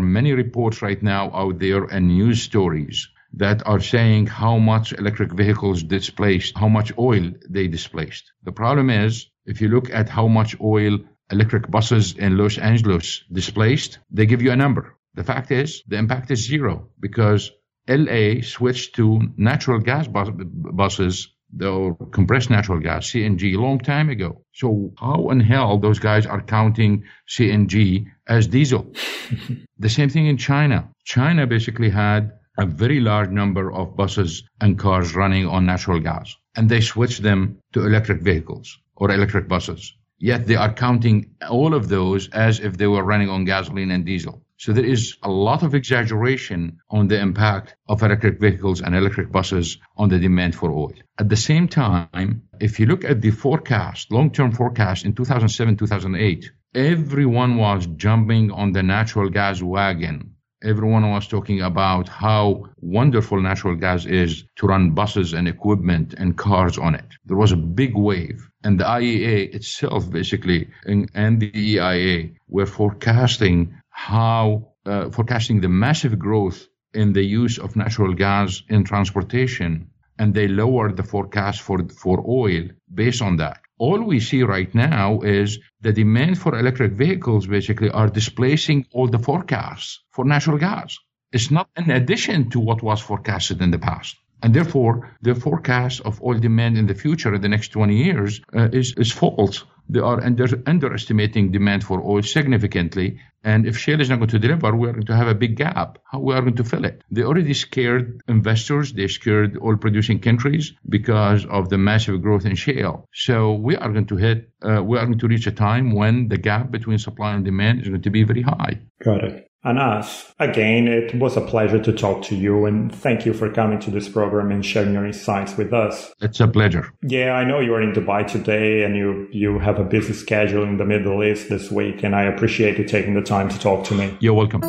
many 0.00 0.32
reports 0.32 0.80
right 0.80 1.02
now 1.02 1.30
out 1.32 1.58
there 1.58 1.84
and 1.84 2.08
news 2.08 2.42
stories 2.42 3.08
that 3.34 3.66
are 3.66 3.80
saying 3.80 4.26
how 4.26 4.58
much 4.58 4.92
electric 4.92 5.32
vehicles 5.32 5.82
displaced, 5.82 6.56
how 6.56 6.68
much 6.68 6.92
oil 6.98 7.32
they 7.48 7.68
displaced. 7.68 8.32
The 8.44 8.52
problem 8.52 8.90
is, 8.90 9.30
if 9.46 9.60
you 9.60 9.68
look 9.68 9.90
at 9.90 10.08
how 10.08 10.26
much 10.26 10.56
oil 10.60 10.98
electric 11.30 11.70
buses 11.70 12.16
in 12.16 12.36
Los 12.36 12.58
Angeles 12.58 13.24
displaced, 13.32 13.98
they 14.10 14.26
give 14.26 14.42
you 14.42 14.50
a 14.50 14.56
number. 14.56 14.96
The 15.14 15.24
fact 15.24 15.50
is, 15.50 15.82
the 15.86 15.96
impact 15.96 16.30
is 16.30 16.46
zero 16.46 16.88
because 16.98 17.50
LA 17.88 18.42
switched 18.42 18.94
to 18.96 19.20
natural 19.36 19.80
gas 19.80 20.06
bus- 20.06 20.30
buses 20.34 21.28
the 21.52 21.96
compressed 22.12 22.50
natural 22.50 22.78
gas, 22.78 23.10
CNG, 23.10 23.56
a 23.56 23.60
long 23.60 23.78
time 23.80 24.08
ago. 24.08 24.44
So 24.52 24.92
how 24.98 25.30
in 25.30 25.40
hell 25.40 25.78
those 25.78 25.98
guys 25.98 26.26
are 26.26 26.40
counting 26.40 27.04
CNG 27.28 28.06
as 28.28 28.46
diesel? 28.46 28.92
the 29.78 29.88
same 29.88 30.08
thing 30.08 30.26
in 30.26 30.36
China. 30.36 30.90
China 31.04 31.46
basically 31.46 31.90
had 31.90 32.32
a 32.60 32.66
very 32.66 33.00
large 33.00 33.30
number 33.30 33.72
of 33.72 33.96
buses 33.96 34.44
and 34.60 34.78
cars 34.78 35.16
running 35.16 35.46
on 35.46 35.64
natural 35.64 35.98
gas, 35.98 36.36
and 36.54 36.68
they 36.68 36.80
switch 36.82 37.18
them 37.18 37.58
to 37.72 37.86
electric 37.86 38.20
vehicles 38.20 38.78
or 38.96 39.10
electric 39.10 39.48
buses. 39.48 39.94
Yet 40.18 40.46
they 40.46 40.56
are 40.56 40.72
counting 40.74 41.30
all 41.48 41.72
of 41.74 41.88
those 41.88 42.28
as 42.28 42.60
if 42.60 42.76
they 42.76 42.86
were 42.86 43.02
running 43.02 43.30
on 43.30 43.46
gasoline 43.46 43.90
and 43.90 44.04
diesel. 44.04 44.42
So 44.58 44.74
there 44.74 44.84
is 44.84 45.16
a 45.22 45.30
lot 45.30 45.62
of 45.62 45.74
exaggeration 45.74 46.80
on 46.90 47.08
the 47.08 47.18
impact 47.18 47.76
of 47.88 48.02
electric 48.02 48.38
vehicles 48.38 48.82
and 48.82 48.94
electric 48.94 49.32
buses 49.32 49.78
on 49.96 50.10
the 50.10 50.18
demand 50.18 50.54
for 50.54 50.70
oil. 50.70 50.92
At 51.18 51.30
the 51.30 51.36
same 51.36 51.66
time, 51.66 52.42
if 52.60 52.78
you 52.78 52.84
look 52.84 53.04
at 53.04 53.22
the 53.22 53.30
forecast, 53.30 54.12
long-term 54.12 54.52
forecast 54.52 55.06
in 55.06 55.14
2007, 55.14 55.78
2008, 55.78 56.52
everyone 56.74 57.56
was 57.56 57.86
jumping 57.86 58.50
on 58.50 58.72
the 58.72 58.82
natural 58.82 59.30
gas 59.30 59.62
wagon 59.62 60.34
everyone 60.62 61.08
was 61.10 61.26
talking 61.26 61.62
about 61.62 62.08
how 62.08 62.66
wonderful 62.80 63.40
natural 63.40 63.76
gas 63.76 64.04
is 64.04 64.44
to 64.56 64.66
run 64.66 64.90
buses 64.90 65.32
and 65.32 65.48
equipment 65.48 66.14
and 66.14 66.36
cars 66.36 66.78
on 66.78 66.94
it. 66.94 67.06
There 67.24 67.36
was 67.36 67.52
a 67.52 67.56
big 67.56 67.96
wave. 67.96 68.48
And 68.62 68.78
the 68.78 68.84
IEA 68.84 69.54
itself, 69.54 70.10
basically, 70.10 70.68
and, 70.84 71.10
and 71.14 71.40
the 71.40 71.50
EIA 71.54 72.30
were 72.48 72.66
forecasting 72.66 73.74
how, 73.88 74.68
uh, 74.84 75.10
forecasting 75.10 75.60
the 75.60 75.68
massive 75.68 76.18
growth 76.18 76.66
in 76.92 77.12
the 77.12 77.24
use 77.24 77.58
of 77.58 77.76
natural 77.76 78.12
gas 78.12 78.62
in 78.68 78.84
transportation. 78.84 79.88
And 80.18 80.34
they 80.34 80.48
lowered 80.48 80.96
the 80.96 81.02
forecast 81.02 81.62
for, 81.62 81.88
for 81.88 82.22
oil 82.28 82.68
based 82.92 83.22
on 83.22 83.36
that 83.36 83.60
all 83.80 84.02
we 84.02 84.20
see 84.20 84.42
right 84.42 84.72
now 84.74 85.20
is 85.22 85.58
the 85.80 85.92
demand 85.92 86.38
for 86.38 86.58
electric 86.58 86.92
vehicles 86.92 87.46
basically 87.46 87.90
are 87.90 88.08
displacing 88.08 88.86
all 88.92 89.08
the 89.08 89.18
forecasts 89.18 90.00
for 90.10 90.24
natural 90.26 90.58
gas. 90.58 90.98
It's 91.32 91.50
not 91.50 91.68
an 91.76 91.90
addition 91.90 92.50
to 92.50 92.60
what 92.60 92.82
was 92.82 93.00
forecasted 93.00 93.62
in 93.62 93.70
the 93.70 93.78
past. 93.78 94.16
And 94.42 94.52
therefore, 94.52 95.16
the 95.22 95.34
forecast 95.34 96.02
of 96.02 96.22
oil 96.22 96.38
demand 96.38 96.76
in 96.76 96.86
the 96.86 96.94
future 96.94 97.34
in 97.34 97.40
the 97.40 97.48
next 97.48 97.68
20 97.68 97.96
years 97.96 98.40
uh, 98.54 98.68
is, 98.72 98.94
is 98.98 99.12
false 99.12 99.64
they 99.92 100.00
are 100.00 100.22
under, 100.22 100.46
underestimating 100.66 101.50
demand 101.50 101.84
for 101.84 102.00
oil 102.00 102.22
significantly. 102.22 103.20
And 103.42 103.66
if 103.66 103.78
shale 103.78 104.00
is 104.00 104.10
not 104.10 104.16
going 104.16 104.28
to 104.30 104.38
deliver, 104.38 104.76
we 104.76 104.88
are 104.88 104.92
going 104.92 105.06
to 105.06 105.16
have 105.16 105.28
a 105.28 105.34
big 105.34 105.56
gap. 105.56 105.98
How 106.04 106.20
we 106.20 106.34
are 106.34 106.42
going 106.42 106.56
to 106.56 106.64
fill 106.64 106.84
it? 106.84 107.02
They 107.10 107.22
already 107.22 107.54
scared 107.54 108.22
investors. 108.28 108.92
They 108.92 109.08
scared 109.08 109.58
oil 109.60 109.76
producing 109.76 110.20
countries 110.20 110.74
because 110.88 111.46
of 111.46 111.70
the 111.70 111.78
massive 111.78 112.22
growth 112.22 112.44
in 112.44 112.54
shale. 112.54 113.08
So 113.14 113.54
we 113.54 113.76
are 113.76 113.90
going 113.90 114.06
to 114.06 114.16
hit, 114.16 114.50
uh, 114.62 114.82
we 114.82 114.98
are 114.98 115.06
going 115.06 115.18
to 115.18 115.28
reach 115.28 115.46
a 115.46 115.52
time 115.52 115.92
when 115.92 116.28
the 116.28 116.36
gap 116.36 116.70
between 116.70 116.98
supply 116.98 117.32
and 117.34 117.44
demand 117.44 117.82
is 117.82 117.88
going 117.88 118.02
to 118.02 118.10
be 118.10 118.24
very 118.24 118.42
high. 118.42 118.80
Got 119.02 119.24
it. 119.24 119.49
Anas, 119.62 120.32
again, 120.38 120.88
it 120.88 121.14
was 121.16 121.36
a 121.36 121.42
pleasure 121.42 121.78
to 121.78 121.92
talk 121.92 122.22
to 122.22 122.34
you 122.34 122.64
and 122.64 122.94
thank 122.94 123.26
you 123.26 123.34
for 123.34 123.52
coming 123.52 123.78
to 123.80 123.90
this 123.90 124.08
program 124.08 124.50
and 124.50 124.64
sharing 124.64 124.94
your 124.94 125.04
insights 125.04 125.58
with 125.58 125.74
us. 125.74 126.14
It's 126.18 126.40
a 126.40 126.48
pleasure. 126.48 126.90
Yeah, 127.02 127.32
I 127.32 127.44
know 127.44 127.60
you're 127.60 127.82
in 127.82 127.92
Dubai 127.92 128.26
today 128.26 128.84
and 128.84 128.96
you, 128.96 129.28
you 129.30 129.58
have 129.58 129.78
a 129.78 129.84
busy 129.84 130.14
schedule 130.14 130.62
in 130.62 130.78
the 130.78 130.86
Middle 130.86 131.22
East 131.22 131.50
this 131.50 131.70
week 131.70 132.02
and 132.02 132.16
I 132.16 132.22
appreciate 132.22 132.78
you 132.78 132.84
taking 132.84 133.12
the 133.12 133.20
time 133.20 133.50
to 133.50 133.58
talk 133.58 133.84
to 133.84 133.94
me. 133.94 134.16
You're 134.20 134.32
welcome. 134.32 134.62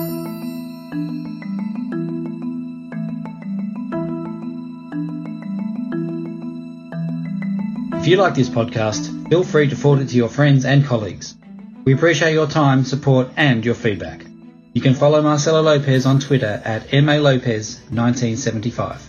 If 7.93 8.07
you 8.07 8.17
like 8.17 8.35
this 8.35 8.49
podcast, 8.49 9.29
feel 9.29 9.45
free 9.45 9.69
to 9.69 9.75
forward 9.77 10.01
it 10.01 10.09
to 10.09 10.17
your 10.17 10.27
friends 10.27 10.65
and 10.65 10.83
colleagues. 10.83 11.37
We 11.85 11.93
appreciate 11.93 12.33
your 12.33 12.47
time, 12.47 12.83
support, 12.83 13.29
and 13.37 13.63
your 13.63 13.75
feedback. 13.75 14.25
You 14.73 14.79
can 14.79 14.93
follow 14.93 15.21
Marcelo 15.21 15.61
Lopez 15.61 16.05
on 16.05 16.21
Twitter 16.21 16.61
at 16.63 16.87
MALopez1975. 16.87 19.01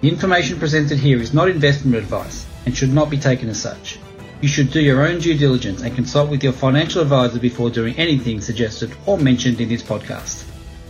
The 0.00 0.08
information 0.08 0.58
presented 0.58 0.98
here 0.98 1.20
is 1.20 1.32
not 1.32 1.48
investment 1.48 1.96
advice 1.96 2.44
and 2.66 2.76
should 2.76 2.92
not 2.92 3.08
be 3.08 3.16
taken 3.16 3.48
as 3.48 3.62
such. 3.62 4.00
You 4.40 4.48
should 4.48 4.72
do 4.72 4.80
your 4.80 5.06
own 5.06 5.20
due 5.20 5.38
diligence 5.38 5.82
and 5.82 5.94
consult 5.94 6.30
with 6.30 6.42
your 6.42 6.52
financial 6.52 7.00
advisor 7.00 7.38
before 7.38 7.70
doing 7.70 7.94
anything 7.94 8.40
suggested 8.40 8.90
or 9.06 9.18
mentioned 9.18 9.60
in 9.60 9.68
this 9.68 9.84
podcast. 9.84 10.42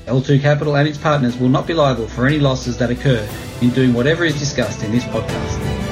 L2 0.07 0.41
Capital 0.41 0.77
and 0.77 0.89
its 0.89 0.97
partners 0.97 1.37
will 1.37 1.51
not 1.51 1.67
be 1.67 1.75
liable 1.75 2.09
for 2.09 2.27
any 2.27 2.39
losses 2.39 2.79
that 2.79 2.91
occur 2.91 3.29
in 3.61 3.69
doing 3.71 3.93
whatever 3.93 4.25
is 4.25 4.39
discussed 4.39 4.83
in 4.83 4.91
this 4.91 5.05
podcast. 5.05 5.88